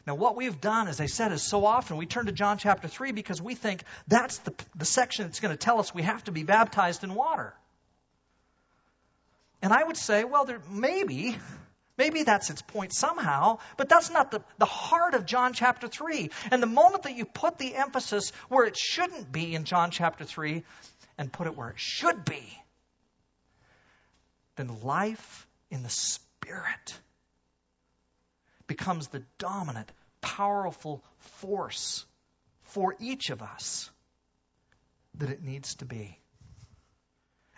Now, 0.06 0.16
what 0.16 0.36
we've 0.36 0.62
done, 0.62 0.88
as 0.88 1.02
I 1.02 1.08
said, 1.08 1.32
is 1.32 1.42
so 1.42 1.66
often 1.66 1.98
we 1.98 2.06
turn 2.06 2.28
to 2.28 2.32
John 2.32 2.58
chapter 2.58 2.88
3 2.88 3.12
because 3.12 3.42
we 3.42 3.56
think 3.56 3.84
that's 4.08 4.38
the, 4.40 4.54
the 4.76 4.86
section 4.86 5.26
that's 5.26 5.40
going 5.40 5.54
to 5.54 5.58
tell 5.58 5.80
us 5.80 5.94
we 5.94 6.04
have 6.04 6.24
to 6.26 6.32
be 6.32 6.44
baptized 6.44 7.04
in 7.04 7.16
water. 7.16 7.54
And 9.62 9.74
I 9.74 9.84
would 9.84 9.98
say, 9.98 10.24
well, 10.24 10.46
there 10.46 10.62
maybe 10.70 11.38
Maybe 11.98 12.24
that's 12.24 12.50
its 12.50 12.62
point 12.62 12.94
somehow, 12.94 13.60
but 13.78 13.88
that's 13.88 14.10
not 14.10 14.32
the, 14.32 14.42
the 14.58 14.66
heart 14.66 15.14
of 15.14 15.26
John 15.26 15.54
chapter 15.54 15.88
3. 15.88 16.30
And 16.52 16.62
the 16.62 16.68
moment 16.68 17.04
that 17.04 17.16
you 17.16 17.26
put 17.26 17.58
the 17.58 17.74
emphasis 17.74 18.32
where 18.50 18.66
it 18.66 18.76
shouldn't 18.76 19.32
be 19.32 19.56
in 19.56 19.64
John 19.64 19.92
chapter 19.92 20.26
3 20.26 20.64
and 21.18 21.32
put 21.32 21.48
it 21.48 21.56
where 21.56 21.70
it 21.70 21.80
should 21.80 22.26
be, 22.26 22.44
then 24.58 24.82
life 24.84 25.48
in 25.70 25.84
the 25.84 25.90
Spirit 25.90 27.00
becomes 28.68 29.08
the 29.08 29.24
dominant, 29.38 29.92
powerful 30.22 31.04
force 31.40 32.06
for 32.64 32.96
each 33.00 33.30
of 33.30 33.42
us 33.42 33.90
that 35.16 35.30
it 35.30 35.44
needs 35.44 35.76
to 35.76 35.86
be. 35.86 36.18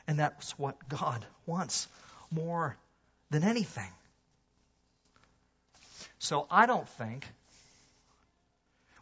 And 0.08 0.20
that's 0.20 0.58
what 0.58 0.88
God 0.88 1.26
wants 1.46 1.88
more 2.32 2.78
than 3.30 3.44
anything. 3.44 3.92
So 6.20 6.48
I 6.50 6.66
don't 6.66 6.88
think 6.90 7.28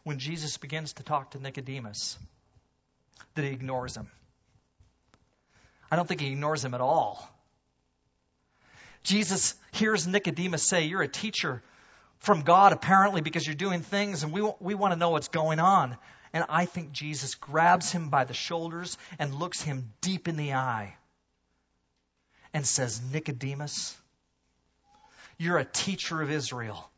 when 0.04 0.18
Jesus 0.18 0.56
begins 0.56 0.94
to 0.94 1.02
talk 1.02 1.32
to 1.32 1.42
Nicodemus 1.42 2.18
that 3.34 3.44
he 3.44 3.50
ignores 3.50 3.96
him. 3.96 4.08
I 5.90 5.96
don't 5.96 6.06
think 6.06 6.20
he 6.20 6.28
ignores 6.28 6.64
him 6.64 6.74
at 6.74 6.80
all. 6.80 7.28
Jesus 9.02 9.54
hears 9.72 10.06
Nicodemus 10.06 10.68
say, 10.68 10.84
You're 10.86 11.02
a 11.02 11.08
teacher 11.08 11.62
from 12.18 12.42
God, 12.42 12.72
apparently, 12.72 13.20
because 13.20 13.46
you're 13.46 13.54
doing 13.54 13.82
things, 13.82 14.22
and 14.22 14.32
we, 14.32 14.48
we 14.60 14.74
want 14.74 14.92
to 14.92 14.98
know 14.98 15.10
what's 15.10 15.28
going 15.28 15.58
on. 15.60 15.96
And 16.32 16.44
I 16.48 16.64
think 16.64 16.92
Jesus 16.92 17.34
grabs 17.34 17.92
him 17.92 18.10
by 18.10 18.24
the 18.24 18.34
shoulders 18.34 18.98
and 19.18 19.34
looks 19.34 19.62
him 19.62 19.92
deep 20.00 20.28
in 20.28 20.36
the 20.36 20.54
eye 20.54 20.94
and 22.52 22.66
says, 22.66 23.00
Nicodemus, 23.12 23.96
you're 25.38 25.58
a 25.58 25.64
teacher 25.64 26.20
of 26.20 26.30
Israel. 26.30 26.90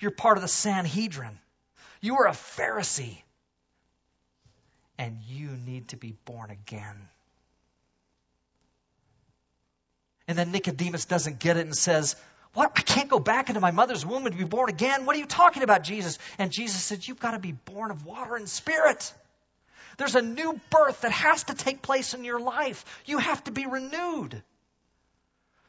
You're 0.00 0.10
part 0.10 0.38
of 0.38 0.42
the 0.42 0.48
Sanhedrin. 0.48 1.38
You 2.00 2.16
are 2.18 2.28
a 2.28 2.32
Pharisee. 2.32 3.18
And 4.98 5.18
you 5.26 5.48
need 5.48 5.88
to 5.88 5.96
be 5.96 6.14
born 6.24 6.50
again. 6.50 7.08
And 10.28 10.38
then 10.38 10.52
Nicodemus 10.52 11.04
doesn't 11.04 11.38
get 11.38 11.56
it 11.56 11.66
and 11.66 11.74
says, 11.74 12.16
What? 12.54 12.72
I 12.76 12.82
can't 12.82 13.08
go 13.08 13.18
back 13.18 13.48
into 13.48 13.60
my 13.60 13.72
mother's 13.72 14.06
womb 14.06 14.26
and 14.26 14.36
be 14.36 14.44
born 14.44 14.70
again? 14.70 15.04
What 15.04 15.16
are 15.16 15.18
you 15.18 15.26
talking 15.26 15.62
about, 15.62 15.82
Jesus? 15.82 16.18
And 16.38 16.50
Jesus 16.50 16.82
said, 16.82 17.06
You've 17.06 17.20
got 17.20 17.32
to 17.32 17.38
be 17.38 17.52
born 17.52 17.90
of 17.90 18.06
water 18.06 18.36
and 18.36 18.48
spirit. 18.48 19.12
There's 19.96 20.14
a 20.14 20.22
new 20.22 20.58
birth 20.70 21.02
that 21.02 21.12
has 21.12 21.44
to 21.44 21.54
take 21.54 21.82
place 21.82 22.14
in 22.14 22.24
your 22.24 22.40
life. 22.40 22.84
You 23.06 23.18
have 23.18 23.42
to 23.44 23.52
be 23.52 23.66
renewed. 23.66 24.42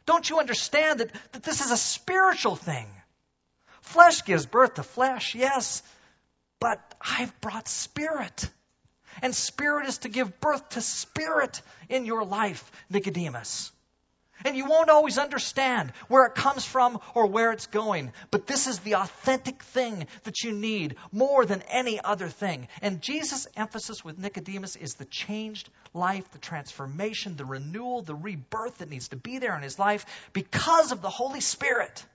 Don't 0.06 0.30
you 0.30 0.40
understand 0.40 1.00
that, 1.00 1.12
that 1.34 1.44
this 1.44 1.62
is 1.62 1.72
a 1.72 1.78
spiritual 1.78 2.56
thing? 2.56 2.88
Flesh 3.82 4.24
gives 4.26 4.46
birth 4.46 4.76
to 4.76 4.84
flesh, 4.84 5.36
yes, 5.36 5.84
but 6.60 6.80
I've 7.02 7.40
brought 7.42 7.68
spirit. 7.68 8.50
And 9.22 9.34
spirit 9.34 9.88
is 9.88 10.00
to 10.00 10.10
give 10.10 10.40
birth 10.40 10.70
to 10.70 10.82
spirit 10.82 11.62
in 11.90 12.06
your 12.06 12.26
life, 12.26 12.72
Nicodemus. 12.90 13.72
And 14.44 14.58
you 14.58 14.66
won't 14.66 14.90
always 14.90 15.18
understand 15.18 15.92
where 16.08 16.26
it 16.26 16.36
comes 16.36 16.66
from 16.66 17.00
or 17.14 17.28
where 17.28 17.52
it's 17.52 17.68
going. 17.68 18.12
But 18.32 18.48
this 18.48 18.68
is 18.68 18.80
the 18.80 18.96
authentic 18.96 19.64
thing 19.64 20.08
that 20.24 20.44
you 20.44 20.52
need 20.52 20.98
more 21.12 21.46
than 21.46 21.62
any 21.70 22.02
other 22.04 22.28
thing. 22.28 22.68
And 22.82 23.02
Jesus' 23.02 23.48
emphasis 23.56 24.04
with 24.04 24.20
Nicodemus 24.20 24.76
is 24.76 24.96
the 24.96 25.06
changed 25.06 25.70
life, 25.94 26.30
the 26.32 26.40
transformation, 26.40 27.38
the 27.38 27.46
renewal, 27.46 28.02
the 28.02 28.16
rebirth 28.16 28.80
that 28.80 28.90
needs 28.90 29.08
to 29.10 29.16
be 29.16 29.38
there 29.38 29.56
in 29.56 29.64
his 29.64 29.80
life 29.80 30.06
because 30.34 30.92
of 30.92 31.02
the 31.02 31.10
Holy 31.10 31.42
Spirit. 31.42 32.06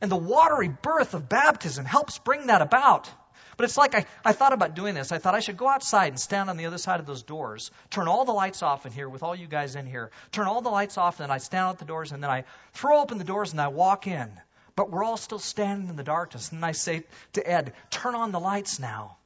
And 0.00 0.10
the 0.10 0.16
watery 0.16 0.68
birth 0.68 1.14
of 1.14 1.28
baptism 1.28 1.84
helps 1.84 2.18
bring 2.18 2.46
that 2.48 2.62
about. 2.62 3.10
But 3.58 3.64
it's 3.64 3.76
like 3.76 3.96
I, 3.96 4.06
I 4.24 4.32
thought 4.32 4.52
about 4.52 4.76
doing 4.76 4.94
this. 4.94 5.10
I 5.10 5.18
thought 5.18 5.34
I 5.34 5.40
should 5.40 5.56
go 5.56 5.68
outside 5.68 6.12
and 6.12 6.20
stand 6.20 6.48
on 6.48 6.56
the 6.56 6.66
other 6.66 6.78
side 6.78 7.00
of 7.00 7.06
those 7.06 7.24
doors, 7.24 7.72
turn 7.90 8.06
all 8.06 8.24
the 8.24 8.32
lights 8.32 8.62
off 8.62 8.86
in 8.86 8.92
here 8.92 9.08
with 9.08 9.24
all 9.24 9.34
you 9.34 9.48
guys 9.48 9.74
in 9.74 9.84
here, 9.84 10.12
turn 10.30 10.46
all 10.46 10.62
the 10.62 10.70
lights 10.70 10.96
off, 10.96 11.18
and 11.18 11.24
then 11.24 11.34
I 11.34 11.38
stand 11.38 11.70
at 11.70 11.78
the 11.80 11.84
doors, 11.84 12.12
and 12.12 12.22
then 12.22 12.30
I 12.30 12.44
throw 12.72 13.00
open 13.00 13.18
the 13.18 13.24
doors 13.24 13.50
and 13.50 13.60
I 13.60 13.66
walk 13.66 14.06
in. 14.06 14.30
But 14.76 14.92
we're 14.92 15.02
all 15.02 15.16
still 15.16 15.40
standing 15.40 15.88
in 15.88 15.96
the 15.96 16.04
darkness. 16.04 16.52
And 16.52 16.64
I 16.64 16.70
say 16.70 17.02
to 17.32 17.44
Ed, 17.44 17.72
turn 17.90 18.14
on 18.14 18.30
the 18.30 18.38
lights 18.38 18.78
now. 18.78 19.16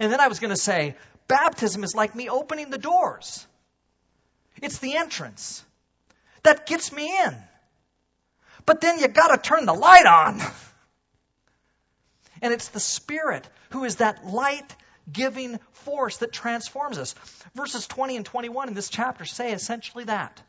And 0.00 0.10
then 0.10 0.18
I 0.18 0.26
was 0.26 0.40
going 0.40 0.52
to 0.52 0.60
say, 0.60 0.96
baptism 1.28 1.84
is 1.84 1.94
like 1.94 2.16
me 2.16 2.28
opening 2.28 2.70
the 2.70 2.78
doors. 2.78 3.46
It's 4.60 4.78
the 4.78 4.96
entrance 4.96 5.64
that 6.42 6.66
gets 6.66 6.90
me 6.90 7.16
in. 7.24 7.36
But 8.64 8.80
then 8.80 8.98
you 8.98 9.06
got 9.06 9.28
to 9.28 9.38
turn 9.38 9.66
the 9.66 9.72
light 9.72 10.06
on. 10.06 10.40
And 12.42 12.52
it's 12.52 12.68
the 12.68 12.80
Spirit 12.80 13.48
who 13.70 13.84
is 13.84 13.96
that 13.96 14.26
light 14.26 14.74
giving 15.10 15.58
force 15.72 16.18
that 16.18 16.32
transforms 16.32 16.98
us. 16.98 17.14
Verses 17.54 17.86
20 17.86 18.16
and 18.16 18.26
21 18.26 18.68
in 18.68 18.74
this 18.74 18.88
chapter 18.88 19.24
say 19.24 19.52
essentially 19.52 20.04
that. 20.04 20.42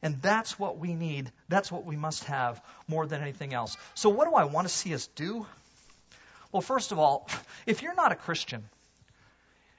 And 0.00 0.22
that's 0.22 0.58
what 0.58 0.78
we 0.78 0.94
need. 0.94 1.30
That's 1.48 1.72
what 1.72 1.84
we 1.84 1.96
must 1.96 2.24
have 2.24 2.62
more 2.86 3.06
than 3.06 3.20
anything 3.20 3.52
else. 3.52 3.76
So, 3.94 4.10
what 4.10 4.28
do 4.28 4.34
I 4.34 4.44
want 4.44 4.68
to 4.68 4.72
see 4.72 4.94
us 4.94 5.08
do? 5.08 5.44
Well, 6.52 6.62
first 6.62 6.92
of 6.92 6.98
all, 6.98 7.28
if 7.66 7.82
you're 7.82 7.94
not 7.94 8.12
a 8.12 8.16
Christian, 8.16 8.68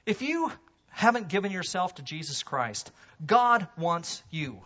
if 0.04 0.20
you 0.22 0.52
haven't 0.90 1.28
given 1.28 1.52
yourself 1.52 1.94
to 1.94 2.02
Jesus 2.02 2.42
Christ, 2.42 2.90
God 3.24 3.66
wants 3.78 4.22
you. 4.30 4.60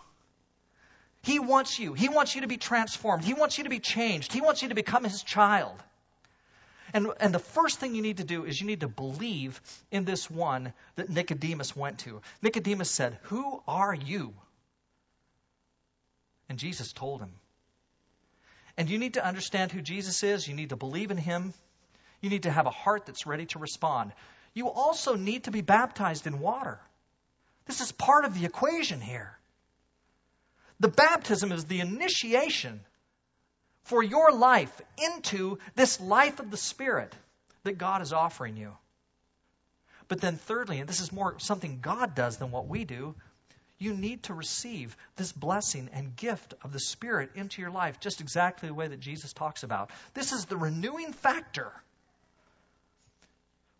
He 1.24 1.38
wants 1.38 1.78
you. 1.78 1.94
He 1.94 2.10
wants 2.10 2.34
you 2.34 2.42
to 2.42 2.46
be 2.46 2.58
transformed. 2.58 3.24
He 3.24 3.32
wants 3.32 3.56
you 3.56 3.64
to 3.64 3.70
be 3.70 3.80
changed. 3.80 4.30
He 4.30 4.42
wants 4.42 4.62
you 4.62 4.68
to 4.68 4.74
become 4.74 5.04
his 5.04 5.22
child. 5.22 5.82
And, 6.92 7.08
and 7.18 7.34
the 7.34 7.38
first 7.38 7.80
thing 7.80 7.94
you 7.94 8.02
need 8.02 8.18
to 8.18 8.24
do 8.24 8.44
is 8.44 8.60
you 8.60 8.66
need 8.66 8.80
to 8.80 8.88
believe 8.88 9.58
in 9.90 10.04
this 10.04 10.30
one 10.30 10.74
that 10.96 11.08
Nicodemus 11.08 11.74
went 11.74 12.00
to. 12.00 12.20
Nicodemus 12.42 12.90
said, 12.90 13.18
Who 13.22 13.62
are 13.66 13.94
you? 13.94 14.34
And 16.50 16.58
Jesus 16.58 16.92
told 16.92 17.22
him. 17.22 17.32
And 18.76 18.90
you 18.90 18.98
need 18.98 19.14
to 19.14 19.24
understand 19.24 19.72
who 19.72 19.80
Jesus 19.80 20.22
is. 20.22 20.46
You 20.46 20.54
need 20.54 20.70
to 20.70 20.76
believe 20.76 21.10
in 21.10 21.16
him. 21.16 21.54
You 22.20 22.28
need 22.28 22.42
to 22.42 22.50
have 22.50 22.66
a 22.66 22.70
heart 22.70 23.06
that's 23.06 23.26
ready 23.26 23.46
to 23.46 23.58
respond. 23.58 24.12
You 24.52 24.68
also 24.68 25.16
need 25.16 25.44
to 25.44 25.50
be 25.50 25.62
baptized 25.62 26.26
in 26.26 26.38
water. 26.38 26.78
This 27.64 27.80
is 27.80 27.92
part 27.92 28.26
of 28.26 28.38
the 28.38 28.44
equation 28.44 29.00
here. 29.00 29.38
The 30.80 30.88
baptism 30.88 31.52
is 31.52 31.64
the 31.64 31.80
initiation 31.80 32.80
for 33.84 34.02
your 34.02 34.32
life 34.32 34.80
into 34.98 35.58
this 35.74 36.00
life 36.00 36.40
of 36.40 36.50
the 36.50 36.56
Spirit 36.56 37.14
that 37.62 37.78
God 37.78 38.02
is 38.02 38.12
offering 38.12 38.56
you. 38.56 38.72
But 40.08 40.20
then, 40.20 40.36
thirdly, 40.36 40.80
and 40.80 40.88
this 40.88 41.00
is 41.00 41.12
more 41.12 41.38
something 41.38 41.80
God 41.80 42.14
does 42.14 42.36
than 42.36 42.50
what 42.50 42.66
we 42.66 42.84
do, 42.84 43.14
you 43.78 43.94
need 43.94 44.24
to 44.24 44.34
receive 44.34 44.96
this 45.16 45.32
blessing 45.32 45.88
and 45.92 46.14
gift 46.16 46.54
of 46.62 46.72
the 46.72 46.80
Spirit 46.80 47.30
into 47.34 47.60
your 47.60 47.70
life, 47.70 48.00
just 48.00 48.20
exactly 48.20 48.68
the 48.68 48.74
way 48.74 48.88
that 48.88 49.00
Jesus 49.00 49.32
talks 49.32 49.62
about. 49.62 49.90
This 50.14 50.32
is 50.32 50.44
the 50.44 50.56
renewing 50.56 51.12
factor. 51.12 51.72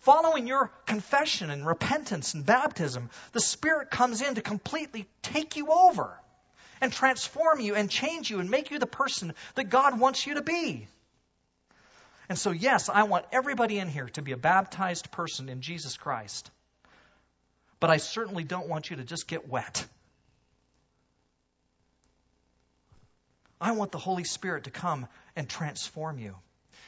Following 0.00 0.46
your 0.46 0.70
confession 0.86 1.50
and 1.50 1.66
repentance 1.66 2.34
and 2.34 2.44
baptism, 2.44 3.08
the 3.32 3.40
Spirit 3.40 3.90
comes 3.90 4.20
in 4.20 4.34
to 4.34 4.42
completely 4.42 5.06
take 5.22 5.56
you 5.56 5.68
over 5.70 6.18
and 6.84 6.92
transform 6.92 7.60
you 7.60 7.74
and 7.74 7.88
change 7.90 8.30
you 8.30 8.40
and 8.40 8.50
make 8.50 8.70
you 8.70 8.78
the 8.78 8.86
person 8.86 9.32
that 9.54 9.70
God 9.70 9.98
wants 9.98 10.26
you 10.26 10.34
to 10.34 10.42
be. 10.42 10.86
And 12.28 12.38
so, 12.38 12.50
yes, 12.50 12.90
I 12.90 13.04
want 13.04 13.24
everybody 13.32 13.78
in 13.78 13.88
here 13.88 14.08
to 14.10 14.22
be 14.22 14.32
a 14.32 14.36
baptized 14.36 15.10
person 15.10 15.48
in 15.48 15.62
Jesus 15.62 15.96
Christ. 15.96 16.50
But 17.80 17.88
I 17.88 17.96
certainly 17.96 18.44
don't 18.44 18.68
want 18.68 18.90
you 18.90 18.96
to 18.96 19.04
just 19.04 19.26
get 19.26 19.48
wet. 19.48 19.86
I 23.58 23.72
want 23.72 23.90
the 23.90 23.98
Holy 23.98 24.24
Spirit 24.24 24.64
to 24.64 24.70
come 24.70 25.06
and 25.36 25.48
transform 25.48 26.18
you. 26.18 26.34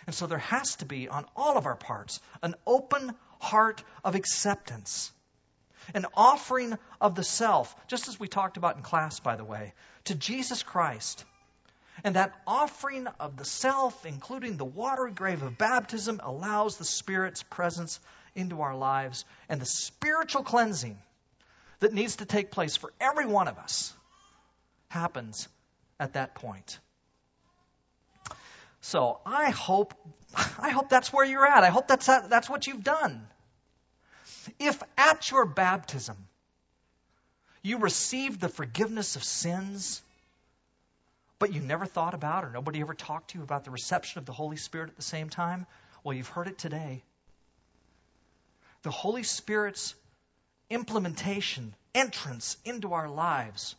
And 0.06 0.14
so 0.14 0.26
there 0.26 0.38
has 0.38 0.76
to 0.76 0.84
be, 0.84 1.08
on 1.08 1.24
all 1.34 1.56
of 1.56 1.64
our 1.64 1.74
parts, 1.74 2.20
an 2.42 2.54
open 2.66 3.14
heart 3.40 3.82
of 4.04 4.14
acceptance 4.14 5.10
an 5.94 6.06
offering 6.14 6.76
of 7.00 7.14
the 7.14 7.24
self, 7.24 7.74
just 7.86 8.08
as 8.08 8.18
we 8.18 8.28
talked 8.28 8.56
about 8.56 8.76
in 8.76 8.82
class, 8.82 9.20
by 9.20 9.36
the 9.36 9.44
way, 9.44 9.72
to 10.04 10.14
Jesus 10.14 10.62
Christ. 10.62 11.24
And 12.04 12.16
that 12.16 12.34
offering 12.46 13.06
of 13.20 13.36
the 13.36 13.44
self, 13.44 14.04
including 14.04 14.56
the 14.56 14.64
watery 14.64 15.12
grave 15.12 15.42
of 15.42 15.56
baptism, 15.56 16.20
allows 16.22 16.76
the 16.76 16.84
Spirit's 16.84 17.42
presence 17.42 18.00
into 18.34 18.60
our 18.60 18.76
lives 18.76 19.24
and 19.48 19.60
the 19.60 19.66
spiritual 19.66 20.42
cleansing 20.42 20.98
that 21.80 21.92
needs 21.92 22.16
to 22.16 22.26
take 22.26 22.50
place 22.50 22.76
for 22.76 22.92
every 23.00 23.26
one 23.26 23.48
of 23.48 23.58
us 23.58 23.94
happens 24.88 25.48
at 25.98 26.14
that 26.14 26.34
point. 26.34 26.78
So 28.82 29.18
I 29.26 29.50
hope, 29.50 29.94
I 30.58 30.70
hope 30.70 30.88
that's 30.88 31.12
where 31.12 31.24
you're 31.24 31.46
at. 31.46 31.64
I 31.64 31.70
hope 31.70 31.88
that's, 31.88 32.06
that's 32.06 32.48
what 32.48 32.66
you've 32.66 32.84
done. 32.84 33.26
If 34.58 34.82
at 34.96 35.30
your 35.30 35.44
baptism 35.44 36.16
you 37.62 37.78
received 37.78 38.40
the 38.40 38.48
forgiveness 38.48 39.16
of 39.16 39.24
sins, 39.24 40.02
but 41.38 41.52
you 41.52 41.60
never 41.60 41.84
thought 41.84 42.14
about 42.14 42.44
or 42.44 42.50
nobody 42.50 42.80
ever 42.80 42.94
talked 42.94 43.30
to 43.30 43.38
you 43.38 43.44
about 43.44 43.64
the 43.64 43.70
reception 43.70 44.18
of 44.18 44.26
the 44.26 44.32
Holy 44.32 44.56
Spirit 44.56 44.90
at 44.90 44.96
the 44.96 45.02
same 45.02 45.28
time, 45.28 45.66
well, 46.02 46.16
you've 46.16 46.28
heard 46.28 46.46
it 46.46 46.58
today. 46.58 47.02
The 48.82 48.90
Holy 48.90 49.24
Spirit's 49.24 49.94
implementation, 50.70 51.74
entrance 51.94 52.56
into 52.64 52.92
our 52.92 53.08
lives 53.08 53.74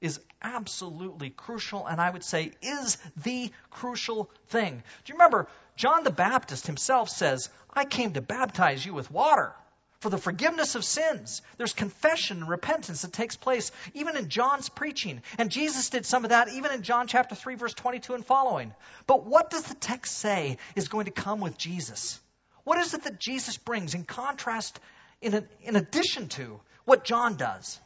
is 0.00 0.20
absolutely 0.42 1.30
crucial, 1.30 1.86
and 1.86 2.00
I 2.00 2.10
would 2.10 2.24
say 2.24 2.52
is 2.62 2.98
the 3.24 3.50
crucial 3.70 4.30
thing. 4.48 4.82
Do 5.04 5.12
you 5.12 5.14
remember 5.14 5.48
John 5.76 6.04
the 6.04 6.10
Baptist 6.10 6.66
himself 6.66 7.08
says, 7.08 7.48
I 7.72 7.84
came 7.84 8.12
to 8.12 8.20
baptize 8.20 8.84
you 8.84 8.94
with 8.94 9.10
water 9.10 9.54
for 10.00 10.08
the 10.08 10.18
forgiveness 10.18 10.74
of 10.74 10.84
sins. 10.84 11.42
There's 11.58 11.74
confession 11.74 12.38
and 12.38 12.48
repentance 12.48 13.02
that 13.02 13.12
takes 13.12 13.36
place 13.36 13.70
even 13.94 14.16
in 14.16 14.28
John's 14.28 14.70
preaching. 14.70 15.22
And 15.38 15.50
Jesus 15.50 15.90
did 15.90 16.06
some 16.06 16.24
of 16.24 16.30
that 16.30 16.48
even 16.48 16.72
in 16.72 16.82
John 16.82 17.06
chapter 17.06 17.34
3 17.34 17.54
verse 17.56 17.74
22 17.74 18.14
and 18.14 18.24
following. 18.24 18.74
But 19.06 19.26
what 19.26 19.50
does 19.50 19.64
the 19.64 19.74
text 19.74 20.18
say 20.18 20.56
is 20.74 20.88
going 20.88 21.04
to 21.04 21.10
come 21.10 21.40
with 21.40 21.58
Jesus? 21.58 22.18
What 22.64 22.78
is 22.78 22.94
it 22.94 23.04
that 23.04 23.20
Jesus 23.20 23.58
brings 23.58 23.94
in 23.94 24.04
contrast 24.04 24.80
in, 25.20 25.46
in 25.62 25.76
addition 25.76 26.28
to 26.28 26.60
what 26.86 27.04
John 27.04 27.36
does? 27.36 27.78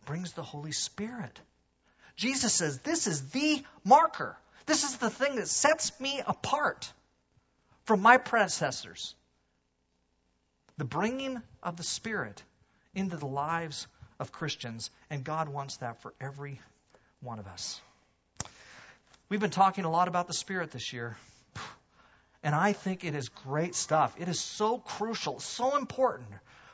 He 0.00 0.06
brings 0.06 0.32
the 0.32 0.42
Holy 0.42 0.72
Spirit. 0.72 1.38
Jesus 2.16 2.52
says 2.52 2.78
this 2.80 3.06
is 3.06 3.30
the 3.30 3.62
marker. 3.84 4.36
This 4.66 4.82
is 4.82 4.96
the 4.96 5.10
thing 5.10 5.36
that 5.36 5.46
sets 5.46 5.98
me 6.00 6.20
apart 6.26 6.92
from 7.84 8.02
my 8.02 8.16
predecessors 8.16 9.14
the 10.78 10.84
bringing 10.84 11.42
of 11.62 11.76
the 11.76 11.82
Spirit 11.82 12.42
into 12.94 13.16
the 13.16 13.26
lives 13.26 13.86
of 14.18 14.32
Christians, 14.32 14.90
and 15.10 15.22
God 15.22 15.48
wants 15.48 15.76
that 15.78 16.00
for 16.02 16.14
every 16.20 16.60
one 17.20 17.38
of 17.38 17.46
us. 17.46 17.80
We've 19.28 19.40
been 19.40 19.50
talking 19.50 19.84
a 19.84 19.90
lot 19.90 20.08
about 20.08 20.26
the 20.26 20.32
Spirit 20.32 20.70
this 20.70 20.92
year, 20.92 21.16
and 22.42 22.54
I 22.54 22.72
think 22.72 23.04
it 23.04 23.14
is 23.14 23.28
great 23.28 23.74
stuff. 23.74 24.14
It 24.18 24.28
is 24.28 24.40
so 24.40 24.78
crucial, 24.78 25.40
so 25.40 25.76
important 25.76 26.28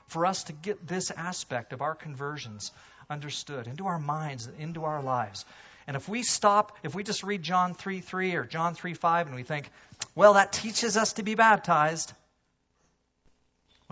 for 0.06 0.26
us 0.26 0.44
to 0.44 0.52
get 0.52 0.86
this 0.86 1.10
aspect 1.10 1.72
of 1.72 1.80
our 1.82 1.94
conversions 1.94 2.70
understood 3.10 3.66
into 3.66 3.86
our 3.86 3.98
minds 3.98 4.48
into 4.58 4.84
our 4.84 5.02
lives. 5.02 5.44
And 5.86 5.96
if 5.96 6.08
we 6.08 6.22
stop, 6.22 6.78
if 6.82 6.94
we 6.94 7.02
just 7.02 7.22
read 7.22 7.42
John 7.42 7.74
3 7.74 8.00
3 8.00 8.36
or 8.36 8.44
John 8.44 8.74
3 8.74 8.94
5 8.94 9.26
and 9.26 9.36
we 9.36 9.42
think, 9.42 9.70
well, 10.14 10.34
that 10.34 10.52
teaches 10.52 10.96
us 10.96 11.14
to 11.14 11.22
be 11.22 11.34
baptized, 11.34 12.12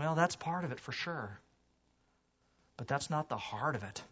well, 0.02 0.16
that's 0.16 0.34
part 0.34 0.64
of 0.64 0.72
it 0.72 0.80
for 0.80 0.90
sure. 0.90 1.38
But 2.76 2.88
that's 2.88 3.08
not 3.08 3.28
the 3.28 3.36
heart 3.36 3.76
of 3.76 3.84
it. 3.84 4.02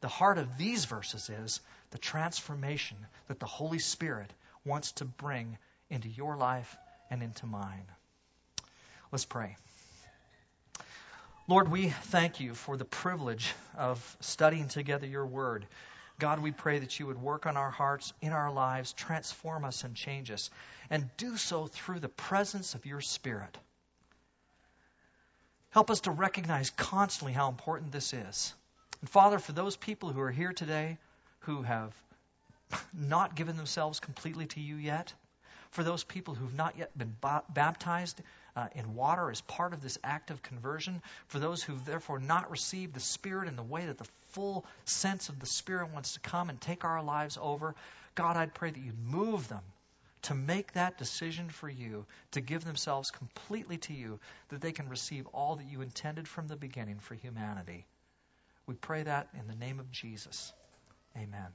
The 0.00 0.08
heart 0.08 0.36
of 0.36 0.58
these 0.58 0.84
verses 0.84 1.30
is 1.30 1.60
the 1.90 1.98
transformation 1.98 2.96
that 3.28 3.38
the 3.38 3.46
Holy 3.46 3.78
Spirit 3.78 4.32
wants 4.64 4.90
to 4.92 5.04
bring 5.04 5.58
into 5.90 6.08
your 6.08 6.36
life 6.36 6.76
and 7.08 7.22
into 7.22 7.46
mine. 7.46 7.84
Let's 9.12 9.24
pray. 9.24 9.56
Lord, 11.46 11.70
we 11.70 11.90
thank 11.90 12.40
you 12.40 12.54
for 12.54 12.76
the 12.76 12.84
privilege 12.84 13.54
of 13.76 14.16
studying 14.18 14.66
together 14.66 15.06
your 15.06 15.26
word. 15.26 15.66
God, 16.18 16.40
we 16.40 16.50
pray 16.50 16.80
that 16.80 16.98
you 16.98 17.06
would 17.06 17.22
work 17.22 17.46
on 17.46 17.56
our 17.56 17.70
hearts, 17.70 18.12
in 18.20 18.32
our 18.32 18.52
lives, 18.52 18.92
transform 18.92 19.64
us 19.64 19.84
and 19.84 19.94
change 19.94 20.32
us, 20.32 20.50
and 20.90 21.08
do 21.16 21.36
so 21.36 21.68
through 21.68 22.00
the 22.00 22.08
presence 22.08 22.74
of 22.74 22.86
your 22.86 23.00
Spirit. 23.00 23.56
Help 25.70 25.90
us 25.90 26.00
to 26.00 26.10
recognize 26.10 26.70
constantly 26.70 27.32
how 27.32 27.48
important 27.48 27.92
this 27.92 28.12
is. 28.12 28.54
And 29.00 29.08
Father, 29.08 29.38
for 29.38 29.52
those 29.52 29.76
people 29.76 30.10
who 30.10 30.20
are 30.20 30.30
here 30.30 30.52
today 30.52 30.98
who 31.40 31.62
have 31.62 31.94
not 32.92 33.36
given 33.36 33.56
themselves 33.56 34.00
completely 34.00 34.46
to 34.46 34.60
you 34.60 34.76
yet, 34.76 35.12
for 35.70 35.84
those 35.84 36.02
people 36.02 36.34
who've 36.34 36.54
not 36.54 36.76
yet 36.76 36.96
been 36.98 37.16
baptized 37.48 38.20
uh, 38.56 38.66
in 38.74 38.96
water 38.96 39.30
as 39.30 39.40
part 39.42 39.72
of 39.72 39.80
this 39.80 39.96
act 40.02 40.32
of 40.32 40.42
conversion, 40.42 41.00
for 41.28 41.38
those 41.38 41.62
who've 41.62 41.84
therefore 41.84 42.18
not 42.18 42.50
received 42.50 42.92
the 42.92 43.00
Spirit 43.00 43.46
in 43.46 43.54
the 43.54 43.62
way 43.62 43.86
that 43.86 43.98
the 43.98 44.08
full 44.30 44.66
sense 44.84 45.28
of 45.28 45.38
the 45.38 45.46
Spirit 45.46 45.92
wants 45.92 46.14
to 46.14 46.20
come 46.20 46.50
and 46.50 46.60
take 46.60 46.84
our 46.84 47.02
lives 47.02 47.38
over, 47.40 47.76
God, 48.16 48.36
I'd 48.36 48.54
pray 48.54 48.70
that 48.70 48.80
you'd 48.80 48.98
move 48.98 49.48
them 49.48 49.62
to 50.22 50.34
make 50.34 50.72
that 50.72 50.98
decision 50.98 51.48
for 51.48 51.68
you, 51.68 52.06
to 52.32 52.40
give 52.40 52.64
themselves 52.64 53.10
completely 53.10 53.78
to 53.78 53.94
you, 53.94 54.20
that 54.48 54.60
they 54.60 54.72
can 54.72 54.88
receive 54.88 55.26
all 55.28 55.56
that 55.56 55.66
you 55.66 55.80
intended 55.80 56.28
from 56.28 56.46
the 56.46 56.56
beginning 56.56 56.98
for 56.98 57.14
humanity. 57.14 57.86
We 58.66 58.74
pray 58.74 59.02
that 59.02 59.28
in 59.38 59.46
the 59.48 59.54
name 59.54 59.80
of 59.80 59.90
Jesus. 59.90 60.52
Amen. 61.16 61.48